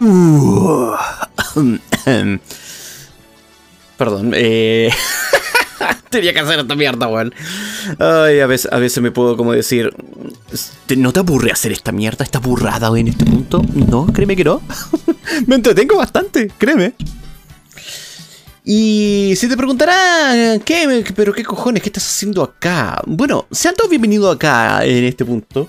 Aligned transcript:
Perdón, 3.98 4.32
eh... 4.34 4.90
Tenía 6.10 6.32
que 6.32 6.40
hacer 6.40 6.58
esta 6.58 6.74
mierda, 6.74 7.06
weón. 7.06 7.34
Ay, 7.98 8.40
a 8.40 8.46
veces, 8.46 8.72
a 8.72 8.78
veces 8.78 9.02
me 9.02 9.10
puedo 9.10 9.36
como 9.36 9.52
decir... 9.52 9.92
¿No 10.96 11.12
te 11.12 11.20
aburre 11.20 11.52
hacer 11.52 11.72
esta 11.72 11.92
mierda, 11.92 12.24
esta 12.24 12.38
burrada 12.38 12.98
en 12.98 13.08
este 13.08 13.26
punto? 13.26 13.62
No, 13.74 14.06
créeme 14.06 14.36
que 14.36 14.44
no. 14.44 14.62
me 15.46 15.56
entretengo 15.56 15.98
bastante, 15.98 16.50
créeme. 16.58 16.94
Y 18.64 19.34
si 19.36 19.48
te 19.48 19.56
preguntará, 19.56 20.58
¿qué? 20.64 21.04
¿Pero 21.14 21.32
qué 21.32 21.44
cojones? 21.44 21.82
¿Qué 21.82 21.90
estás 21.90 22.06
haciendo 22.06 22.42
acá? 22.42 23.02
Bueno, 23.06 23.46
sean 23.50 23.74
todos 23.74 23.90
bienvenidos 23.90 24.34
acá 24.34 24.84
en 24.84 25.04
este 25.04 25.24
punto. 25.24 25.68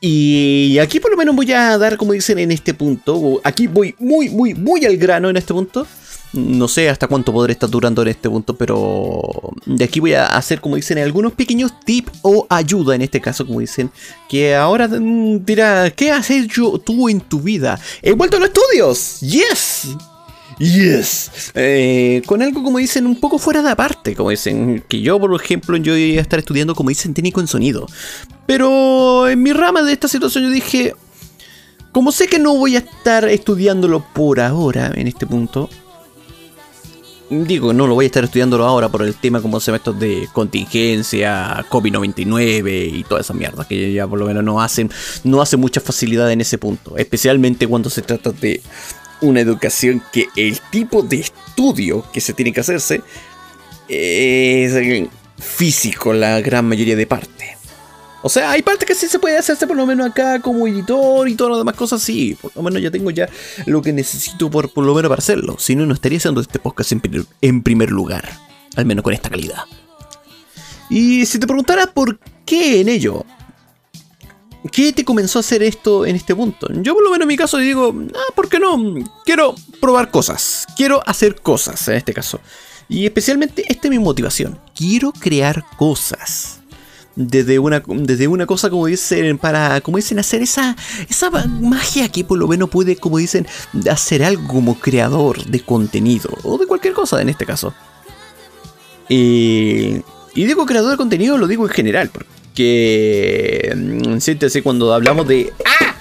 Y 0.00 0.78
aquí 0.78 0.98
por 0.98 1.10
lo 1.10 1.16
menos 1.16 1.36
voy 1.36 1.52
a 1.52 1.76
dar, 1.76 1.98
como 1.98 2.12
dicen 2.12 2.38
en 2.38 2.50
este 2.50 2.72
punto, 2.72 3.40
aquí 3.44 3.66
voy 3.66 3.94
muy, 3.98 4.30
muy, 4.30 4.54
muy 4.54 4.84
al 4.86 4.96
grano 4.96 5.28
en 5.28 5.36
este 5.36 5.52
punto. 5.52 5.86
No 6.32 6.68
sé 6.68 6.88
hasta 6.88 7.08
cuánto 7.08 7.32
podré 7.32 7.52
estar 7.52 7.68
durando 7.68 8.02
en 8.02 8.08
este 8.08 8.30
punto, 8.30 8.56
pero 8.56 9.52
de 9.66 9.84
aquí 9.84 9.98
voy 9.98 10.14
a 10.14 10.26
hacer, 10.26 10.60
como 10.60 10.76
dicen, 10.76 10.98
algunos 10.98 11.32
pequeños 11.32 11.80
tips 11.80 12.12
o 12.22 12.46
ayuda 12.48 12.94
en 12.94 13.02
este 13.02 13.20
caso, 13.20 13.44
como 13.44 13.58
dicen, 13.58 13.90
que 14.28 14.54
ahora 14.54 14.88
dirá, 14.88 15.90
¿qué 15.90 16.12
has 16.12 16.30
hecho 16.30 16.78
tú 16.78 17.08
en 17.08 17.20
tu 17.20 17.40
vida? 17.40 17.80
He 18.00 18.12
vuelto 18.12 18.36
a 18.36 18.40
los 18.40 18.48
estudios, 18.50 19.20
yes. 19.20 19.88
Yes. 20.60 21.52
Eh, 21.54 22.20
con 22.26 22.42
algo, 22.42 22.62
como 22.62 22.76
dicen, 22.76 23.06
un 23.06 23.18
poco 23.18 23.38
fuera 23.38 23.62
de 23.62 23.70
aparte. 23.70 24.14
Como 24.14 24.28
dicen, 24.28 24.84
que 24.86 25.00
yo, 25.00 25.18
por 25.18 25.34
ejemplo, 25.34 25.74
yo 25.78 25.96
iba 25.96 26.18
a 26.18 26.22
estar 26.22 26.38
estudiando, 26.38 26.74
como 26.74 26.90
dicen, 26.90 27.14
técnico 27.14 27.40
en 27.40 27.46
sonido. 27.46 27.86
Pero 28.46 29.26
en 29.26 29.42
mi 29.42 29.54
rama 29.54 29.82
de 29.82 29.94
esta 29.94 30.06
situación 30.06 30.44
yo 30.44 30.50
dije, 30.50 30.94
como 31.92 32.12
sé 32.12 32.28
que 32.28 32.38
no 32.38 32.54
voy 32.56 32.76
a 32.76 32.80
estar 32.80 33.24
estudiándolo 33.26 34.04
por 34.12 34.38
ahora, 34.38 34.92
en 34.94 35.08
este 35.08 35.26
punto. 35.26 35.70
Digo, 37.30 37.72
no 37.72 37.86
lo 37.86 37.94
voy 37.94 38.04
a 38.04 38.06
estar 38.06 38.24
estudiándolo 38.24 38.66
ahora 38.66 38.88
por 38.88 39.02
el 39.02 39.14
tema 39.14 39.40
como 39.40 39.60
se 39.60 39.74
estos 39.74 39.98
de 39.98 40.28
contingencia, 40.32 41.64
COVID-99 41.70 42.90
y 42.92 43.04
toda 43.04 43.20
esa 43.20 43.32
mierda 43.32 43.66
que 43.66 43.92
ya 43.92 44.06
por 44.06 44.18
lo 44.18 44.26
menos 44.26 44.42
no 44.42 44.60
hacen, 44.60 44.90
no 45.22 45.40
hace 45.40 45.56
mucha 45.56 45.80
facilidad 45.80 46.30
en 46.32 46.40
ese 46.40 46.58
punto. 46.58 46.96
Especialmente 46.96 47.68
cuando 47.68 47.88
se 47.88 48.02
trata 48.02 48.32
de 48.32 48.60
una 49.20 49.40
educación 49.40 50.02
que 50.12 50.28
el 50.36 50.60
tipo 50.70 51.02
de 51.02 51.20
estudio 51.20 52.04
que 52.12 52.20
se 52.20 52.32
tiene 52.32 52.52
que 52.52 52.60
hacerse 52.60 53.02
es 53.88 55.08
físico 55.38 56.12
la 56.12 56.40
gran 56.40 56.66
mayoría 56.66 56.96
de 56.96 57.06
parte. 57.06 57.56
O 58.22 58.28
sea, 58.28 58.50
hay 58.50 58.60
partes 58.60 58.86
que 58.86 58.94
sí 58.94 59.08
se 59.08 59.18
puede 59.18 59.38
hacerse 59.38 59.66
por 59.66 59.76
lo 59.76 59.86
menos 59.86 60.10
acá 60.10 60.40
como 60.40 60.66
editor 60.66 61.28
y 61.28 61.34
todas 61.34 61.52
las 61.52 61.60
demás 61.60 61.74
cosas, 61.74 62.02
sí. 62.02 62.36
Por 62.40 62.54
lo 62.54 62.62
menos 62.62 62.82
ya 62.82 62.90
tengo 62.90 63.10
ya 63.10 63.28
lo 63.64 63.80
que 63.80 63.92
necesito 63.92 64.50
por, 64.50 64.70
por 64.70 64.84
lo 64.84 64.94
menos 64.94 65.08
para 65.08 65.20
hacerlo. 65.20 65.56
Si 65.58 65.74
no, 65.74 65.86
no 65.86 65.94
estaría 65.94 66.18
haciendo 66.18 66.40
este 66.42 66.58
podcast 66.58 66.92
en, 66.92 67.02
en 67.40 67.62
primer 67.62 67.90
lugar. 67.90 68.28
Al 68.76 68.84
menos 68.84 69.02
con 69.02 69.14
esta 69.14 69.30
calidad. 69.30 69.64
Y 70.90 71.24
si 71.24 71.38
te 71.38 71.46
preguntara 71.46 71.86
por 71.86 72.18
qué 72.44 72.80
en 72.80 72.88
ello, 72.88 73.24
¿Qué 74.70 74.92
te 74.92 75.04
comenzó 75.04 75.38
a 75.38 75.40
hacer 75.40 75.62
esto 75.62 76.04
en 76.04 76.16
este 76.16 76.34
punto? 76.34 76.68
Yo 76.82 76.94
por 76.94 77.02
lo 77.02 77.10
menos 77.10 77.22
en 77.22 77.28
mi 77.28 77.36
caso 77.36 77.56
digo, 77.56 77.94
ah, 78.14 78.32
¿por 78.34 78.48
qué 78.48 78.58
no? 78.58 78.76
Quiero 79.24 79.54
probar 79.80 80.10
cosas, 80.10 80.66
quiero 80.76 81.02
hacer 81.06 81.40
cosas 81.40 81.88
en 81.88 81.94
este 81.94 82.12
caso. 82.12 82.40
Y 82.88 83.06
especialmente 83.06 83.64
esta 83.68 83.86
es 83.86 83.90
mi 83.90 83.98
motivación, 83.98 84.58
quiero 84.74 85.12
crear 85.12 85.64
cosas. 85.78 86.58
Desde 87.16 87.58
una, 87.58 87.82
desde 87.86 88.28
una 88.28 88.46
cosa 88.46 88.70
como 88.70 88.86
dicen, 88.86 89.36
para, 89.38 89.80
como 89.80 89.96
dicen, 89.96 90.18
hacer 90.18 90.42
esa, 90.42 90.76
esa 91.08 91.30
magia 91.30 92.08
que 92.08 92.22
por 92.22 92.38
lo 92.38 92.46
menos 92.46 92.68
puede, 92.68 92.96
como 92.96 93.18
dicen, 93.18 93.46
hacer 93.90 94.22
algo 94.22 94.46
como 94.46 94.78
creador 94.78 95.44
de 95.44 95.60
contenido, 95.60 96.30
o 96.44 96.56
de 96.56 96.66
cualquier 96.66 96.94
cosa 96.94 97.20
en 97.20 97.28
este 97.28 97.46
caso. 97.46 97.74
y 99.08 100.02
digo 100.34 100.66
creador 100.66 100.92
de 100.92 100.96
contenido, 100.96 101.36
lo 101.36 101.46
digo 101.46 101.66
en 101.66 101.72
general, 101.72 102.10
porque 102.10 102.39
que. 102.60 103.74
Mm, 103.74 104.18
siéntese 104.18 104.62
cuando 104.62 104.92
hablamos 104.92 105.26
de. 105.26 105.52
¡Ah! 105.64 105.94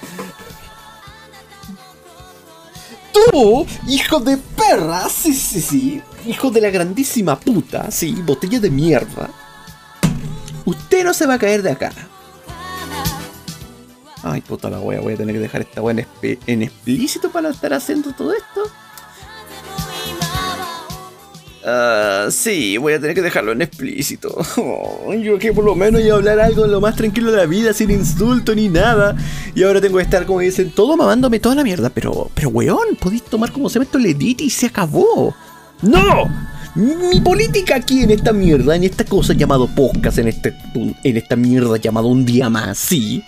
¡Tú, 3.13 3.65
hijo 3.87 4.19
de 4.19 4.37
perra! 4.37 5.07
Sí, 5.09 5.33
sí, 5.33 5.61
sí. 5.61 6.01
Hijo 6.25 6.51
de 6.51 6.61
la 6.61 6.69
grandísima 6.69 7.39
puta. 7.39 7.89
Sí, 7.91 8.11
botella 8.25 8.59
de 8.59 8.69
mierda. 8.69 9.29
Usted 10.65 11.03
no 11.03 11.13
se 11.13 11.25
va 11.25 11.35
a 11.35 11.39
caer 11.39 11.63
de 11.63 11.71
acá. 11.71 11.91
Ay, 14.21 14.41
puta 14.41 14.69
la 14.69 14.81
wea, 14.81 14.99
voy 14.99 15.13
a 15.13 15.17
tener 15.17 15.33
que 15.33 15.39
dejar 15.39 15.61
esta 15.61 15.81
wea 15.81 16.05
en 16.21 16.61
explícito 16.61 17.31
para 17.31 17.49
estar 17.49 17.73
haciendo 17.73 18.11
todo 18.11 18.33
esto. 18.33 18.69
Uh, 21.61 22.31
sí, 22.31 22.77
voy 22.77 22.93
a 22.93 22.99
tener 22.99 23.13
que 23.13 23.21
dejarlo 23.21 23.51
en 23.51 23.61
explícito. 23.61 24.37
yo 25.21 25.37
que 25.37 25.51
por 25.51 25.65
lo 25.65 25.75
menos 25.75 26.01
iba 26.01 26.13
a 26.13 26.17
hablar 26.17 26.39
algo 26.39 26.65
lo 26.67 26.79
más 26.79 26.95
tranquilo 26.95 27.31
de 27.31 27.37
la 27.37 27.45
vida, 27.45 27.73
sin 27.73 27.91
insulto 27.91 28.55
ni 28.55 28.69
nada. 28.69 29.15
Y 29.55 29.63
ahora 29.63 29.81
tengo 29.81 29.97
que 29.97 30.03
estar, 30.03 30.25
como 30.25 30.39
dicen, 30.39 30.71
todo 30.71 30.95
mamándome 30.95 31.39
toda 31.39 31.55
la 31.55 31.63
mierda. 31.63 31.89
Pero, 31.89 32.31
pero 32.33 32.49
weón, 32.49 32.95
podéis 32.99 33.23
tomar 33.23 33.51
como 33.51 33.69
se 33.69 33.79
el 33.79 34.05
edit 34.05 34.41
y 34.41 34.49
se 34.49 34.67
acabó. 34.67 35.35
¡No! 35.81 36.25
Mi 36.75 37.19
política 37.19 37.75
aquí 37.75 38.03
en 38.03 38.11
esta 38.11 38.31
mierda, 38.31 38.75
en 38.75 38.83
esta 38.83 39.03
cosa 39.03 39.33
llamado 39.33 39.67
podcast, 39.67 40.19
en, 40.19 40.27
este, 40.29 40.55
en 40.75 41.17
esta 41.17 41.35
mierda 41.35 41.77
llamado 41.77 42.07
un 42.07 42.25
día 42.25 42.49
más, 42.49 42.77
sí 42.77 43.23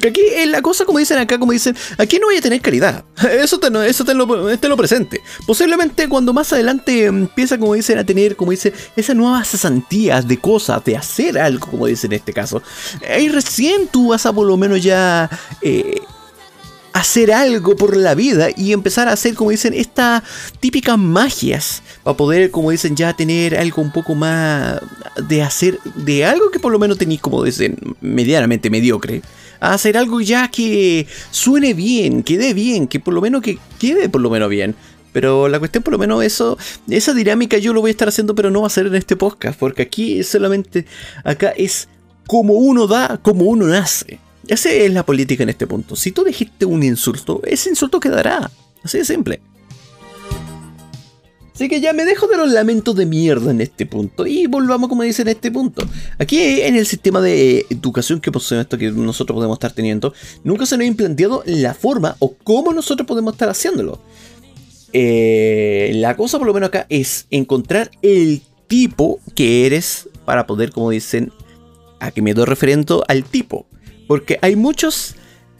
que 0.00 0.08
aquí 0.08 0.20
es 0.34 0.48
la 0.48 0.62
cosa, 0.62 0.84
como 0.84 0.98
dicen 0.98 1.18
acá, 1.18 1.38
como 1.38 1.52
dicen, 1.52 1.76
aquí 1.98 2.18
no 2.18 2.26
voy 2.26 2.36
a 2.36 2.40
tener 2.40 2.60
calidad. 2.60 3.04
Eso 3.30 3.58
te, 3.58 3.68
eso 3.88 4.04
lo 4.14 4.76
presente. 4.76 5.20
Posiblemente 5.46 6.08
cuando 6.08 6.32
más 6.32 6.52
adelante 6.52 7.06
empieza, 7.06 7.58
como 7.58 7.74
dicen, 7.74 7.98
a 7.98 8.04
tener, 8.04 8.36
como 8.36 8.50
dicen, 8.50 8.72
esas 8.96 9.16
nuevas 9.16 9.48
cesantías 9.48 10.26
de 10.26 10.38
cosas, 10.38 10.84
de 10.84 10.96
hacer 10.96 11.38
algo, 11.38 11.68
como 11.70 11.86
dicen 11.86 12.12
en 12.12 12.18
este 12.18 12.32
caso. 12.32 12.62
Ahí 13.08 13.28
recién 13.28 13.88
tú 13.88 14.08
vas 14.08 14.26
a 14.26 14.32
por 14.32 14.46
lo 14.46 14.56
menos 14.56 14.82
ya... 14.82 15.28
Eh, 15.62 16.00
hacer 16.92 17.32
algo 17.32 17.76
por 17.76 17.96
la 17.96 18.14
vida 18.14 18.48
y 18.56 18.72
empezar 18.72 19.08
a 19.08 19.12
hacer, 19.12 19.34
como 19.34 19.50
dicen, 19.50 19.74
estas 19.74 20.22
típicas 20.58 20.98
magias 20.98 21.82
para 22.02 22.16
poder, 22.16 22.50
como 22.50 22.70
dicen, 22.70 22.96
ya 22.96 23.14
tener 23.14 23.56
algo 23.56 23.82
un 23.82 23.92
poco 23.92 24.14
más 24.14 24.80
de 25.28 25.42
hacer, 25.42 25.78
de 25.94 26.24
algo 26.24 26.50
que 26.50 26.58
por 26.58 26.72
lo 26.72 26.78
menos 26.78 26.98
tenéis, 26.98 27.20
como 27.20 27.42
dicen, 27.44 27.76
medianamente 28.00 28.70
mediocre 28.70 29.22
a 29.60 29.74
hacer 29.74 29.96
algo 29.96 30.20
ya 30.20 30.48
que 30.48 31.06
suene 31.30 31.74
bien, 31.74 32.22
que 32.22 32.38
dé 32.38 32.54
bien, 32.54 32.88
que 32.88 33.00
por 33.00 33.14
lo 33.14 33.20
menos 33.20 33.42
que 33.42 33.58
quede 33.78 34.08
por 34.08 34.20
lo 34.20 34.30
menos 34.30 34.48
bien. 34.48 34.74
Pero 35.12 35.48
la 35.48 35.58
cuestión, 35.58 35.82
por 35.82 35.92
lo 35.92 35.98
menos, 35.98 36.22
eso, 36.22 36.56
esa 36.88 37.12
dinámica 37.14 37.58
yo 37.58 37.72
lo 37.72 37.80
voy 37.80 37.90
a 37.90 37.92
estar 37.92 38.08
haciendo, 38.08 38.34
pero 38.34 38.50
no 38.50 38.60
va 38.60 38.68
a 38.68 38.70
ser 38.70 38.86
en 38.86 38.94
este 38.94 39.16
podcast, 39.16 39.58
porque 39.58 39.82
aquí 39.82 40.22
solamente, 40.22 40.86
acá 41.24 41.50
es 41.50 41.88
como 42.26 42.54
uno 42.54 42.86
da, 42.86 43.18
como 43.20 43.46
uno 43.46 43.66
nace. 43.66 44.20
Esa 44.46 44.70
es 44.70 44.92
la 44.92 45.04
política 45.04 45.42
en 45.42 45.48
este 45.48 45.66
punto. 45.66 45.96
Si 45.96 46.12
tú 46.12 46.24
dijiste 46.24 46.64
un 46.64 46.82
insulto, 46.82 47.40
ese 47.44 47.70
insulto 47.70 48.00
quedará. 48.00 48.50
Así 48.82 48.98
de 48.98 49.04
simple. 49.04 49.40
Así 51.60 51.68
que 51.68 51.82
ya 51.82 51.92
me 51.92 52.06
dejo 52.06 52.26
de 52.26 52.38
los 52.38 52.50
lamentos 52.50 52.96
de 52.96 53.04
mierda 53.04 53.50
en 53.50 53.60
este 53.60 53.84
punto. 53.84 54.26
Y 54.26 54.46
volvamos, 54.46 54.88
como 54.88 55.02
dicen, 55.02 55.28
en 55.28 55.36
este 55.36 55.50
punto. 55.50 55.86
Aquí 56.18 56.62
en 56.62 56.74
el 56.74 56.86
sistema 56.86 57.20
de 57.20 57.66
educación 57.68 58.18
que 58.18 58.32
posee 58.32 58.62
esto 58.62 58.78
que 58.78 58.90
nosotros 58.90 59.34
podemos 59.34 59.56
estar 59.56 59.70
teniendo, 59.70 60.14
nunca 60.42 60.64
se 60.64 60.78
nos 60.78 60.84
ha 60.84 60.86
implanteado 60.86 61.42
la 61.44 61.74
forma 61.74 62.16
o 62.18 62.34
cómo 62.34 62.72
nosotros 62.72 63.06
podemos 63.06 63.34
estar 63.34 63.50
haciéndolo. 63.50 64.00
Eh, 64.94 65.92
la 65.96 66.16
cosa, 66.16 66.38
por 66.38 66.46
lo 66.46 66.54
menos 66.54 66.68
acá, 66.68 66.86
es 66.88 67.26
encontrar 67.30 67.90
el 68.00 68.40
tipo 68.66 69.20
que 69.34 69.66
eres 69.66 70.08
para 70.24 70.46
poder, 70.46 70.70
como 70.70 70.88
dicen, 70.88 71.30
a 71.98 72.10
que 72.10 72.22
me 72.22 72.32
doy 72.32 72.46
referente 72.46 72.94
al 73.06 73.22
tipo. 73.22 73.66
Porque 74.08 74.38
hay 74.40 74.56
muchas 74.56 75.14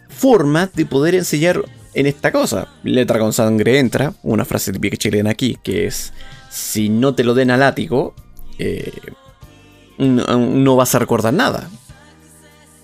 formas 0.09 0.73
de 0.73 0.87
poder 0.87 1.15
enseñar 1.15 1.63
en 1.95 2.07
esta 2.07 2.33
cosa. 2.33 2.69
Letra 2.83 3.19
con 3.19 3.33
sangre 3.33 3.79
entra, 3.79 4.15
una 4.23 4.45
frase 4.45 4.73
típica 4.73 4.97
chilena 4.97 5.31
aquí, 5.31 5.59
que 5.63 5.87
es, 5.87 6.13
si 6.51 6.89
no 6.89 7.15
te 7.15 7.25
lo 7.25 7.35
den 7.35 7.51
al 7.51 7.61
látigo, 7.61 8.15
eh, 8.59 8.93
no, 9.99 10.77
vas 10.77 10.95
a 10.95 10.99
recordar 10.99 11.35
nada. 11.35 11.69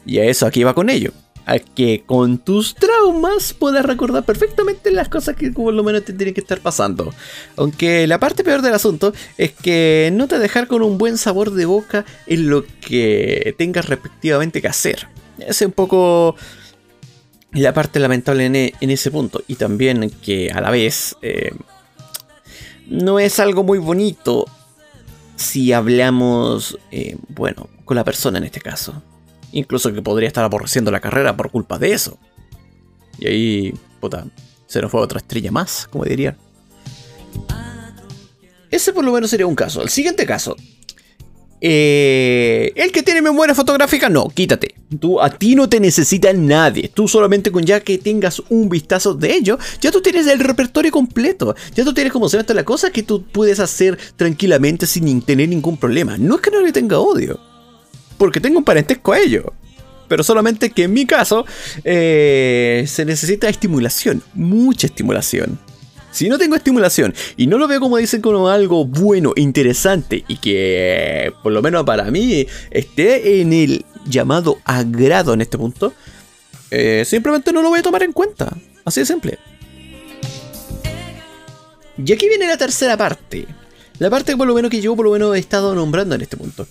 Y 0.05 0.19
a 0.19 0.25
eso 0.25 0.47
aquí 0.47 0.63
va 0.63 0.75
con 0.75 0.91
ello. 0.91 1.13
A 1.47 1.61
que 1.61 2.03
con 2.05 2.39
tus 2.39 2.75
traumas 2.75 3.55
puedas 3.55 3.85
recordar 3.85 4.25
perfectamente 4.25 4.91
las 4.91 5.09
cosas 5.09 5.37
que 5.37 5.53
por 5.53 5.73
lo 5.73 5.85
menos 5.85 6.05
te 6.05 6.13
tienen 6.13 6.35
que 6.35 6.41
estar 6.41 6.59
pasando. 6.59 7.15
Aunque 7.57 8.07
la 8.09 8.19
parte 8.19 8.43
peor 8.43 8.63
del 8.63 8.75
asunto 8.75 9.13
es 9.39 9.53
que 9.53 10.11
no 10.13 10.27
te 10.27 10.41
dejar 10.41 10.67
con 10.67 10.83
un 10.83 10.99
buen 10.99 11.19
sabor 11.19 11.53
de 11.53 11.67
boca 11.67 12.05
en 12.27 12.51
lo 12.51 12.65
que 12.67 13.55
tengas 13.59 13.89
respectivamente 13.89 14.61
que 14.61 14.69
hacer. 14.69 15.07
Es 15.39 15.61
un 15.61 15.73
poco 15.73 16.35
la 17.61 17.73
parte 17.73 17.99
lamentable 17.99 18.47
e, 18.47 18.75
en, 18.81 18.91
ese 18.91 19.11
punto. 19.11 19.43
Y 19.47 19.57
también 19.57 20.11
que 20.23 20.51
a 20.51 20.61
la 20.61 20.71
vez 20.71 21.17
eh, 21.23 21.53
no 22.87 23.19
es 23.19 23.41
algo 23.41 23.63
muy 23.63 23.79
bonito 23.79 24.47
si 25.37 25.73
hablamos, 25.73 26.79
eh, 26.91 27.17
bueno, 27.29 27.69
con 27.85 27.97
la 27.97 28.05
persona 28.05 28.39
en 28.39 28.45
este 28.45 28.61
caso. 28.61 29.03
Incluso 29.53 29.93
que 29.93 30.03
podría 30.03 30.29
estar 30.29 30.45
aborreciendo 30.45 30.91
la 30.91 31.01
carrera 31.01 31.37
por 31.37 31.51
culpa 31.51 31.79
de 31.79 31.93
eso. 31.93 32.19
Y 33.19 33.27
ahí, 33.27 33.75
puta, 34.01 34.27
se 34.67 34.81
nos 34.81 34.91
fue 34.91 35.01
otra 35.01 35.19
estrella 35.19 35.51
más, 35.51 35.89
como 35.91 36.05
diría. 36.05 36.37
Ese 38.71 38.93
por 38.93 39.05
lo 39.05 39.13
menos 39.13 39.31
sería 39.31 39.47
un 39.47 39.55
caso. 39.55 39.83
El 39.83 39.89
siguiente 39.89 40.27
caso 40.27 40.57
eh, 41.61 42.73
el 42.77 42.93
que 42.93 43.03
tiene 43.03 43.23
memoria 43.23 43.55
fotográfica, 43.55 44.09
no, 44.09 44.29
quítate. 44.29 44.75
Tú, 45.01 45.21
a 45.21 45.31
ti 45.31 45.55
no 45.55 45.69
te 45.69 45.81
necesita 45.81 46.33
nadie. 46.33 46.91
Tú 46.93 47.09
solamente 47.09 47.51
con 47.51 47.65
ya 47.65 47.81
que 47.81 47.99
tengas 47.99 48.43
un 48.49 48.69
vistazo 48.69 49.15
de 49.15 49.35
ello, 49.35 49.59
ya 49.81 49.91
tú 49.91 50.01
tienes 50.01 50.27
el 50.27 50.41
repertorio 50.41 50.93
completo. 50.93 51.55
Ya 51.75 51.85
tú 51.85 51.95
tienes 51.95 52.13
como 52.13 52.29
se 52.29 52.37
llama 52.37 52.55
la 52.55 52.65
cosa 52.65 52.91
que 52.91 53.03
tú 53.03 53.25
puedes 53.25 53.61
hacer 53.61 53.99
tranquilamente 54.17 54.87
sin 54.87 55.23
tener 55.23 55.49
ningún 55.49 55.77
problema. 55.77 56.17
No 56.19 56.37
es 56.37 56.41
que 56.41 56.51
no 56.51 56.61
le 56.61 56.73
tenga 56.73 56.99
odio, 56.99 57.41
porque 58.19 58.41
tengo 58.41 58.59
un 58.59 58.65
parentesco 58.65 59.13
a 59.13 59.19
ello. 59.19 59.53
Pero 60.09 60.23
solamente 60.23 60.71
que 60.71 60.85
en 60.85 60.93
mi 60.93 61.05
caso 61.05 61.45
eh, 61.83 62.85
se 62.87 63.05
necesita 63.05 63.49
estimulación, 63.49 64.23
mucha 64.35 64.87
estimulación. 64.87 65.59
Si 66.17 66.31
no 66.31 66.39
tengo 66.39 66.57
estimulación 66.57 67.15
y 67.37 67.47
no 67.47 67.59
lo 67.59 67.69
veo 67.69 67.79
como 67.79 67.99
dicen 67.99 68.23
como 68.23 68.49
algo 68.49 68.87
bueno, 68.87 69.35
interesante 69.37 70.25
y 70.27 70.39
que 70.39 71.31
por 71.43 71.53
lo 71.53 71.61
menos 71.61 71.85
para 71.85 72.11
mí 72.11 72.47
esté 72.71 73.43
en 73.43 73.53
el 73.53 73.85
llamado 74.07 74.59
agrado 74.65 75.35
en 75.35 75.43
este 75.43 75.59
punto, 75.59 75.93
eh, 76.71 77.05
simplemente 77.05 77.53
no 77.53 77.61
lo 77.61 77.69
voy 77.69 77.81
a 77.81 77.83
tomar 77.83 78.03
en 78.03 78.15
cuenta. 78.15 78.51
Así 78.87 79.01
de 79.01 79.07
simple. 79.07 79.39
Y 82.03 82.11
aquí 82.11 82.29
viene 82.31 82.47
la 82.47 82.57
tercera 82.57 82.97
parte. 82.97 83.47
La 83.99 84.09
parte 84.09 84.35
por 84.39 84.47
lo 84.47 84.55
menos 84.55 84.71
que 84.71 84.81
yo 84.81 84.97
por 84.97 85.05
lo 85.05 85.13
menos 85.13 85.37
he 85.37 85.39
estado 85.39 85.75
nombrando 85.75 86.15
en 86.15 86.23
este 86.23 86.39
punto. 86.39 86.67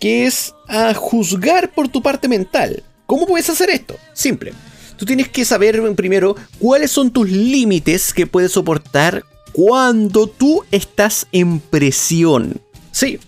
Que 0.00 0.26
es 0.26 0.52
a 0.66 0.92
juzgar 0.92 1.72
por 1.72 1.86
tu 1.86 2.02
parte 2.02 2.26
mental. 2.26 2.82
¿Cómo 3.06 3.28
puedes 3.28 3.48
hacer 3.48 3.70
esto? 3.70 3.94
Simple 4.12 4.52
tú 4.96 5.04
tienes 5.04 5.28
que 5.28 5.44
saber 5.44 5.80
primero 5.94 6.36
cuáles 6.58 6.90
son 6.90 7.10
tus 7.10 7.30
límites 7.30 8.12
que 8.12 8.26
puedes 8.26 8.52
soportar 8.52 9.24
cuando 9.52 10.26
tú 10.26 10.64
estás 10.70 11.26
en 11.32 11.60
presión. 11.60 12.60
Sí, 12.92 13.18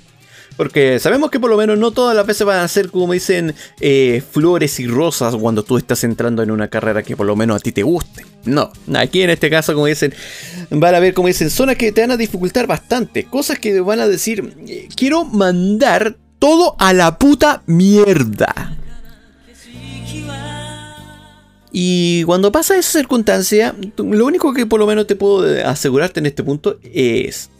porque 0.59 0.99
sabemos 0.99 1.31
que 1.31 1.39
por 1.39 1.51
lo 1.51 1.57
menos 1.57 1.79
no 1.79 1.93
todas 1.93 2.17
las 2.17 2.27
veces 2.27 2.45
van 2.45 2.59
a 2.59 2.67
ser, 2.67 2.91
como 2.91 3.13
dicen, 3.13 3.55
eh, 3.81 4.23
flores 4.29 4.81
y 4.81 4.89
rosas 4.89 5.37
cuando 5.37 5.63
tú 5.63 5.79
estás 5.79 6.03
entrando 6.03 6.43
en 6.43 6.51
una 6.51 6.67
carrera 6.67 7.05
que 7.05 7.17
por 7.17 7.27
lo 7.27 7.37
menos 7.37 7.59
a 7.59 7.61
ti 7.61 7.71
te 7.71 7.85
guste. 7.85 8.27
No, 8.45 8.73
aquí 8.95 9.23
en 9.23 9.31
este 9.31 9.51
caso, 9.51 9.73
como 9.73 9.87
dicen, 9.87 10.13
van 10.71 10.97
a 10.97 10.99
ver, 10.99 11.15
como 11.15 11.29
dicen, 11.29 11.49
zonas 11.49 11.77
que 11.77 11.93
te 11.93 12.01
van 12.01 12.11
a 12.11 12.17
dificultar 12.17 12.67
bastante. 12.67 13.23
Cosas 13.23 13.61
que 13.61 13.81
van 13.81 14.01
a 14.01 14.09
decir, 14.09 14.53
eh, 14.67 14.89
quiero 14.97 15.25
mandar 15.25 16.17
todo 16.41 16.75
a 16.81 16.93
la 16.93 17.19
puta 17.19 17.63
mierda. 17.67 18.78
Y 21.71 22.25
cuando 22.25 22.51
pasa 22.51 22.77
esa 22.77 22.99
circunstancia, 22.99 23.75
lo 23.97 24.27
único 24.27 24.55
que 24.55 24.67
por 24.67 24.81
lo 24.81 24.87
menos 24.87 25.07
te 25.07 25.17
puedo 25.17 25.67
asegurarte 25.67 26.21
en 26.21 26.27
este 26.27 26.43
punto 26.43 26.79
es, 26.83 27.51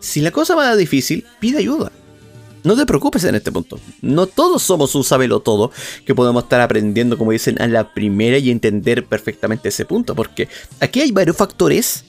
si 0.00 0.20
la 0.20 0.30
cosa 0.30 0.54
va 0.54 0.74
difícil, 0.76 1.24
pide 1.40 1.58
ayuda. 1.58 1.92
No 2.64 2.76
te 2.76 2.86
preocupes 2.86 3.22
en 3.24 3.34
este 3.34 3.52
punto. 3.52 3.78
No 4.00 4.26
todos 4.26 4.62
somos 4.62 4.94
un 4.94 5.04
sabelo 5.04 5.40
todo 5.40 5.70
que 6.06 6.14
podemos 6.14 6.44
estar 6.44 6.62
aprendiendo, 6.62 7.18
como 7.18 7.32
dicen, 7.32 7.60
a 7.60 7.68
la 7.68 7.92
primera 7.92 8.38
y 8.38 8.50
entender 8.50 9.04
perfectamente 9.04 9.68
ese 9.68 9.84
punto. 9.84 10.14
Porque 10.14 10.48
aquí 10.80 11.02
hay 11.02 11.12
varios 11.12 11.36
factores 11.36 12.04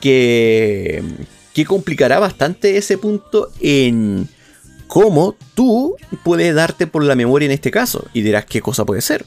que, 0.00 1.02
que 1.52 1.64
complicará 1.64 2.20
bastante 2.20 2.76
ese 2.76 2.98
punto 2.98 3.50
en 3.60 4.28
cómo 4.86 5.34
tú 5.54 5.96
puedes 6.22 6.54
darte 6.54 6.86
por 6.86 7.02
la 7.02 7.16
memoria 7.16 7.46
en 7.46 7.52
este 7.52 7.72
caso. 7.72 8.06
Y 8.12 8.22
dirás 8.22 8.44
qué 8.44 8.60
cosa 8.60 8.84
puede 8.84 9.00
ser. 9.00 9.26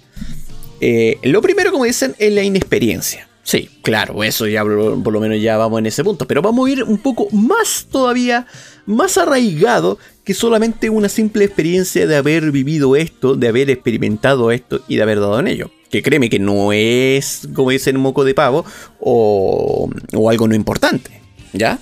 Eh, 0.86 1.18
lo 1.24 1.42
primero, 1.42 1.72
como 1.72 1.86
dicen, 1.86 2.14
es 2.20 2.34
la 2.34 2.44
inexperiencia. 2.44 3.30
Sí, 3.42 3.70
claro, 3.84 4.22
eso 4.22 4.48
ya 4.48 4.64
por 4.64 5.14
lo 5.14 5.22
menos 5.22 5.42
ya 5.42 5.56
vamos 5.56 5.80
en 5.80 5.86
ese 5.86 6.04
punto. 6.04 6.28
Pero 6.28 6.42
vamos 6.42 6.68
a 6.68 6.72
ir 6.74 6.84
un 6.84 6.98
poco 6.98 7.30
más 7.32 7.88
todavía, 7.90 8.48
más 8.86 9.18
arraigado 9.18 9.98
que 10.26 10.34
solamente 10.34 10.90
una 10.90 11.08
simple 11.08 11.46
experiencia 11.46 12.06
de 12.06 12.18
haber 12.18 12.52
vivido 12.52 12.98
esto, 12.98 13.36
de 13.36 13.48
haber 13.48 13.70
experimentado 13.70 14.52
esto 14.52 14.82
y 14.90 14.98
de 14.98 15.04
haber 15.04 15.22
dado 15.22 15.40
en 15.40 15.48
ello. 15.48 15.72
Que 15.90 16.04
créeme 16.04 16.30
que 16.30 16.40
no 16.40 16.74
es, 16.74 17.48
como 17.54 17.70
dicen, 17.70 17.98
moco 17.98 18.26
de 18.26 18.34
pavo 18.34 18.66
o, 19.00 19.90
o 20.14 20.30
algo 20.30 20.50
no 20.50 20.56
importante. 20.56 21.22
¿Ya? 21.54 21.80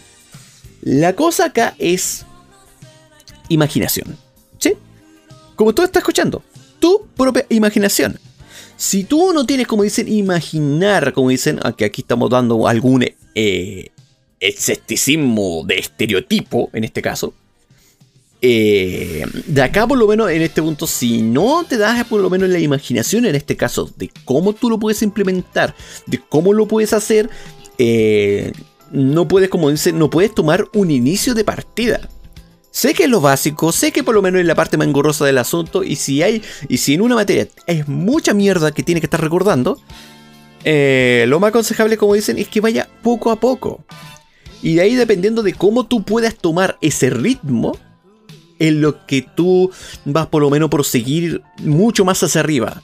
La 0.84 1.16
cosa 1.16 1.46
acá 1.46 1.74
es 1.80 2.24
imaginación. 3.50 4.16
¿Sí? 4.60 4.76
Como 5.56 5.74
tú 5.74 5.82
estás 5.82 6.02
escuchando, 6.02 6.44
tu 6.80 7.08
propia 7.18 7.48
imaginación. 7.50 8.20
Si 8.82 9.04
tú 9.04 9.32
no 9.32 9.46
tienes, 9.46 9.68
como 9.68 9.84
dicen, 9.84 10.12
imaginar, 10.12 11.14
como 11.14 11.30
dicen, 11.30 11.60
que 11.78 11.86
aquí 11.86 12.02
estamos 12.02 12.32
dando 12.32 12.68
algún 12.68 13.06
eh, 13.36 13.90
escepticismo 14.40 15.64
de 15.68 15.78
estereotipo, 15.78 16.72
en 16.74 16.84
este 16.86 17.00
caso, 17.00 17.36
eh, 18.42 19.24
de 19.46 19.62
acá 19.62 19.86
por 19.86 20.00
lo 20.00 20.08
menos 20.08 20.32
en 20.32 20.42
este 20.42 20.64
punto, 20.64 20.88
si 20.88 21.22
no 21.22 21.64
te 21.64 21.78
das 21.78 22.04
por 22.06 22.22
lo 22.22 22.30
menos 22.32 22.50
la 22.50 22.58
imaginación 22.58 23.28
en 23.28 23.36
este 23.36 23.56
caso 23.56 23.88
de 23.98 24.10
cómo 24.26 24.54
tú 24.54 24.68
lo 24.68 24.80
puedes 24.80 25.04
implementar, 25.04 25.76
de 26.08 26.18
cómo 26.18 26.52
lo 26.52 26.68
puedes 26.68 26.92
hacer, 26.94 27.30
eh, 27.78 28.52
no 28.92 29.28
puedes, 29.28 29.50
como 29.50 29.70
dicen, 29.70 30.00
no 30.00 30.10
puedes 30.10 30.34
tomar 30.34 30.68
un 30.74 30.90
inicio 30.90 31.36
de 31.36 31.44
partida. 31.44 32.10
Sé 32.72 32.94
que 32.94 33.04
es 33.04 33.10
lo 33.10 33.22
básico, 33.22 33.72
sé 33.72 33.92
que 33.92 34.04
por 34.04 34.16
lo 34.16 34.22
menos 34.22 34.40
es 34.40 34.48
la 34.48 34.56
parte 34.56 34.78
más 34.78 34.88
engorrosa 34.88 35.26
del 35.26 35.38
asunto, 35.38 35.84
y 35.84 35.98
si 35.98 36.24
hay, 36.24 36.42
y 36.70 36.78
si 36.78 36.94
en 36.94 37.02
una 37.02 37.16
materia 37.16 37.48
es 37.68 37.88
mucha 37.88 38.34
mierda 38.34 38.72
que 38.72 38.82
tiene 38.82 39.02
que 39.02 39.08
estar 39.08 39.22
recordando, 39.22 39.78
eh, 40.64 41.26
lo 41.28 41.40
más 41.40 41.50
aconsejable, 41.50 41.98
como 41.98 42.14
dicen, 42.14 42.38
es 42.38 42.48
que 42.48 42.62
vaya 42.62 42.90
poco 43.04 43.30
a 43.32 43.40
poco. 43.40 43.84
Y 44.64 44.76
de 44.76 44.82
ahí 44.82 44.96
dependiendo 44.96 45.44
de 45.44 45.54
cómo 45.54 45.86
tú 45.86 46.04
puedas 46.04 46.36
tomar 46.36 46.78
ese 46.82 47.10
ritmo, 47.10 47.78
en 48.62 48.80
lo 48.80 49.08
que 49.08 49.24
tú 49.24 49.72
vas 50.06 50.28
por 50.28 50.44
lo 50.44 50.52
menos 50.52 50.70
por 50.70 50.86
seguir 50.86 51.42
mucho 51.64 52.06
más 52.06 52.22
hacia 52.22 52.42
arriba. 52.42 52.84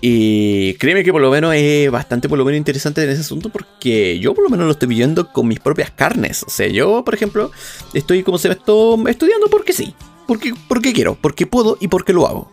Y 0.00 0.74
créeme 0.74 1.04
que 1.04 1.12
por 1.12 1.20
lo 1.20 1.30
menos 1.30 1.54
es 1.54 1.90
bastante 1.90 2.28
por 2.28 2.38
lo 2.38 2.44
menos 2.44 2.56
interesante 2.56 3.04
en 3.04 3.10
ese 3.10 3.20
asunto 3.20 3.50
porque 3.50 4.18
yo 4.18 4.34
por 4.34 4.44
lo 4.44 4.50
menos 4.50 4.64
lo 4.64 4.72
estoy 4.72 4.88
viviendo 4.88 5.30
con 5.30 5.46
mis 5.46 5.60
propias 5.60 5.90
carnes. 5.90 6.42
O 6.42 6.50
sea, 6.50 6.68
yo, 6.68 7.04
por 7.04 7.14
ejemplo, 7.14 7.50
estoy 7.92 8.22
como 8.22 8.38
se 8.38 8.48
me 8.48 8.54
estoy 8.54 9.10
estudiando 9.10 9.48
porque 9.48 9.72
sí. 9.72 9.94
Porque, 10.26 10.54
porque 10.68 10.92
quiero, 10.92 11.16
porque 11.20 11.46
puedo 11.46 11.76
y 11.80 11.88
porque 11.88 12.12
lo 12.12 12.26
hago. 12.26 12.50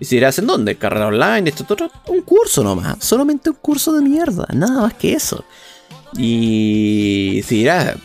Y 0.00 0.04
si 0.04 0.16
dirás 0.16 0.38
en 0.38 0.46
dónde, 0.46 0.76
carrera 0.76 1.08
online, 1.08 1.50
esto, 1.50 1.64
otro, 1.68 1.90
un 2.08 2.22
curso 2.22 2.62
nomás. 2.64 3.04
Solamente 3.04 3.50
un 3.50 3.56
curso 3.56 3.92
de 3.92 4.00
mierda, 4.02 4.46
nada 4.52 4.82
más 4.82 4.94
que 4.94 5.12
eso. 5.12 5.44
Y 6.16 7.40
si 7.44 7.58
dirás, 7.58 7.96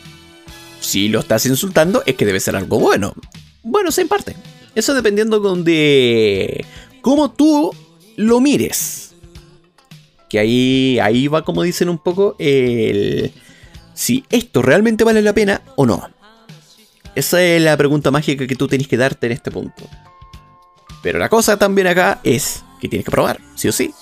si 0.79 1.07
lo 1.07 1.19
estás 1.19 1.45
insultando, 1.45 2.03
es 2.05 2.15
que 2.15 2.25
debe 2.25 2.39
ser 2.39 2.55
algo 2.55 2.79
bueno. 2.79 3.13
Bueno, 3.63 3.91
sí, 3.91 4.01
en 4.01 4.07
parte. 4.07 4.35
Eso 4.75 4.93
dependiendo 4.93 5.39
de 5.55 6.65
cómo 7.01 7.31
tú 7.31 7.71
lo 8.15 8.39
mires. 8.41 9.13
Que 10.29 10.39
ahí, 10.39 10.99
ahí 10.99 11.27
va, 11.27 11.43
como 11.43 11.63
dicen 11.63 11.89
un 11.89 11.99
poco, 11.99 12.35
el, 12.39 13.31
si 13.93 14.25
esto 14.29 14.61
realmente 14.61 15.03
vale 15.03 15.21
la 15.21 15.33
pena 15.33 15.61
o 15.75 15.85
no. 15.85 16.09
Esa 17.15 17.41
es 17.43 17.61
la 17.61 17.77
pregunta 17.77 18.09
mágica 18.09 18.47
que 18.47 18.55
tú 18.55 18.67
tienes 18.67 18.87
que 18.87 18.97
darte 18.97 19.27
en 19.27 19.33
este 19.33 19.51
punto. 19.51 19.87
Pero 21.03 21.19
la 21.19 21.29
cosa 21.29 21.57
también 21.57 21.87
acá 21.87 22.19
es 22.23 22.63
que 22.79 22.87
tienes 22.87 23.05
que 23.05 23.11
probar, 23.11 23.39
sí 23.55 23.67
o 23.67 23.71
sí. 23.71 23.93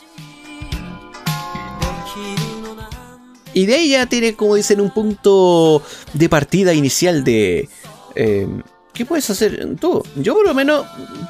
Y 3.53 3.65
de 3.65 3.75
ahí 3.75 3.89
ya 3.89 4.05
tienes, 4.05 4.35
como 4.35 4.55
dicen, 4.55 4.79
un 4.79 4.91
punto 4.91 5.83
de 6.13 6.29
partida 6.29 6.73
inicial 6.73 7.23
de... 7.23 7.67
Eh, 8.15 8.47
¿Qué 9.01 9.05
puedes 9.07 9.27
hacer 9.31 9.77
tú? 9.79 10.03
Yo 10.15 10.35
por 10.35 10.45
lo 10.45 10.53
menos, 10.53 10.85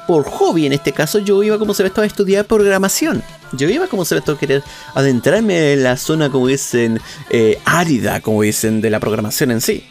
por 0.06 0.24
hobby 0.28 0.66
en 0.66 0.74
este 0.74 0.92
caso, 0.92 1.20
yo 1.20 1.42
iba 1.42 1.58
como 1.58 1.72
se 1.72 1.82
ve 1.82 1.90
a 1.96 2.04
estudiar 2.04 2.44
programación. 2.44 3.22
Yo 3.52 3.66
iba 3.66 3.86
como 3.86 4.04
se 4.04 4.14
ve 4.14 4.22
a 4.26 4.36
querer 4.36 4.62
adentrarme 4.92 5.72
en 5.72 5.82
la 5.82 5.96
zona, 5.96 6.28
como 6.28 6.48
dicen, 6.48 7.00
eh, 7.30 7.58
árida, 7.64 8.20
como 8.20 8.42
dicen, 8.42 8.82
de 8.82 8.90
la 8.90 9.00
programación 9.00 9.52
en 9.52 9.62
sí. 9.62 9.86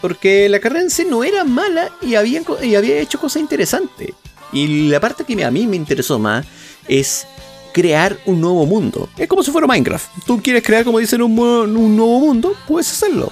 Porque 0.00 0.48
la 0.48 0.58
carrera 0.58 0.80
en 0.80 0.88
sí 0.88 1.04
no 1.04 1.22
era 1.22 1.44
mala 1.44 1.90
y 2.00 2.14
había, 2.14 2.40
y 2.62 2.74
había 2.76 2.98
hecho 2.98 3.20
cosas 3.20 3.42
interesantes. 3.42 4.14
Y 4.50 4.88
la 4.88 4.98
parte 4.98 5.24
que 5.24 5.44
a 5.44 5.50
mí 5.50 5.66
me 5.66 5.76
interesó 5.76 6.18
más 6.18 6.46
es 6.88 7.26
crear 7.74 8.16
un 8.24 8.40
nuevo 8.40 8.64
mundo. 8.64 9.10
Es 9.18 9.28
como 9.28 9.42
si 9.42 9.50
fuera 9.50 9.66
Minecraft. 9.66 10.24
Tú 10.24 10.40
quieres 10.42 10.62
crear, 10.62 10.82
como 10.82 10.98
dicen, 10.98 11.20
un, 11.20 11.38
un 11.38 11.94
nuevo 11.94 12.20
mundo, 12.20 12.56
puedes 12.66 12.90
hacerlo. 12.90 13.30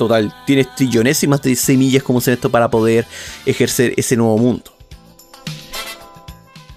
Total, 0.00 0.32
tienes 0.46 0.74
trillonésimas 0.74 1.42
de 1.42 1.54
semillas 1.54 2.02
como 2.02 2.22
se 2.22 2.32
esto 2.32 2.48
para 2.48 2.70
poder 2.70 3.06
ejercer 3.44 3.92
ese 3.98 4.16
nuevo 4.16 4.38
mundo. 4.38 4.72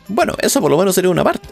Bueno, 0.09 0.35
eso 0.39 0.59
por 0.59 0.69
lo 0.69 0.77
menos 0.77 0.93
sería 0.93 1.09
una 1.09 1.23
parte. 1.23 1.47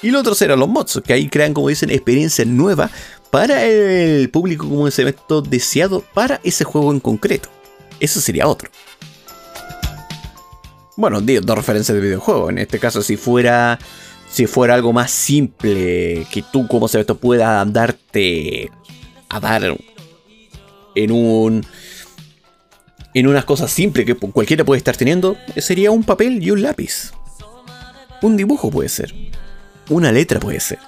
Y 0.00 0.10
lo 0.10 0.20
otro 0.20 0.34
serán 0.34 0.58
los 0.58 0.68
mods, 0.70 1.02
que 1.04 1.12
ahí 1.12 1.28
crean, 1.28 1.52
como 1.52 1.68
dicen, 1.68 1.90
experiencias 1.90 2.48
nuevas 2.48 2.90
para 3.28 3.66
el 3.66 4.30
público 4.30 4.66
como 4.66 4.88
ese 4.88 5.02
evento 5.02 5.42
deseado 5.42 6.02
para 6.14 6.40
ese 6.42 6.64
juego 6.64 6.90
en 6.90 7.00
concreto. 7.00 7.50
Eso 8.00 8.18
sería 8.22 8.48
otro. 8.48 8.70
Bueno, 10.96 11.20
dos 11.20 11.54
referencias 11.54 11.94
de 11.94 12.00
videojuego. 12.00 12.48
En 12.48 12.56
este 12.56 12.78
caso, 12.78 13.02
si 13.02 13.18
fuera. 13.18 13.78
Si 14.30 14.46
fuera 14.46 14.74
algo 14.74 14.92
más 14.94 15.10
simple, 15.10 16.24
que 16.30 16.42
tú 16.50 16.66
como 16.68 16.86
se 16.86 17.00
esto 17.00 17.16
pueda 17.18 17.62
darte 17.64 18.70
a 19.28 19.40
dar 19.40 19.76
en 20.94 21.12
un 21.12 21.66
en 23.12 23.26
unas 23.26 23.44
cosas 23.44 23.70
simples 23.70 24.06
que 24.06 24.14
cualquiera 24.14 24.64
puede 24.64 24.78
estar 24.78 24.96
teniendo, 24.96 25.36
sería 25.56 25.90
un 25.90 26.04
papel 26.04 26.42
y 26.42 26.50
un 26.50 26.62
lápiz. 26.62 27.12
Un 28.22 28.36
dibujo 28.36 28.70
puede 28.70 28.88
ser. 28.88 29.12
Una 29.88 30.12
letra 30.12 30.38
puede 30.38 30.60
ser. 30.60 30.78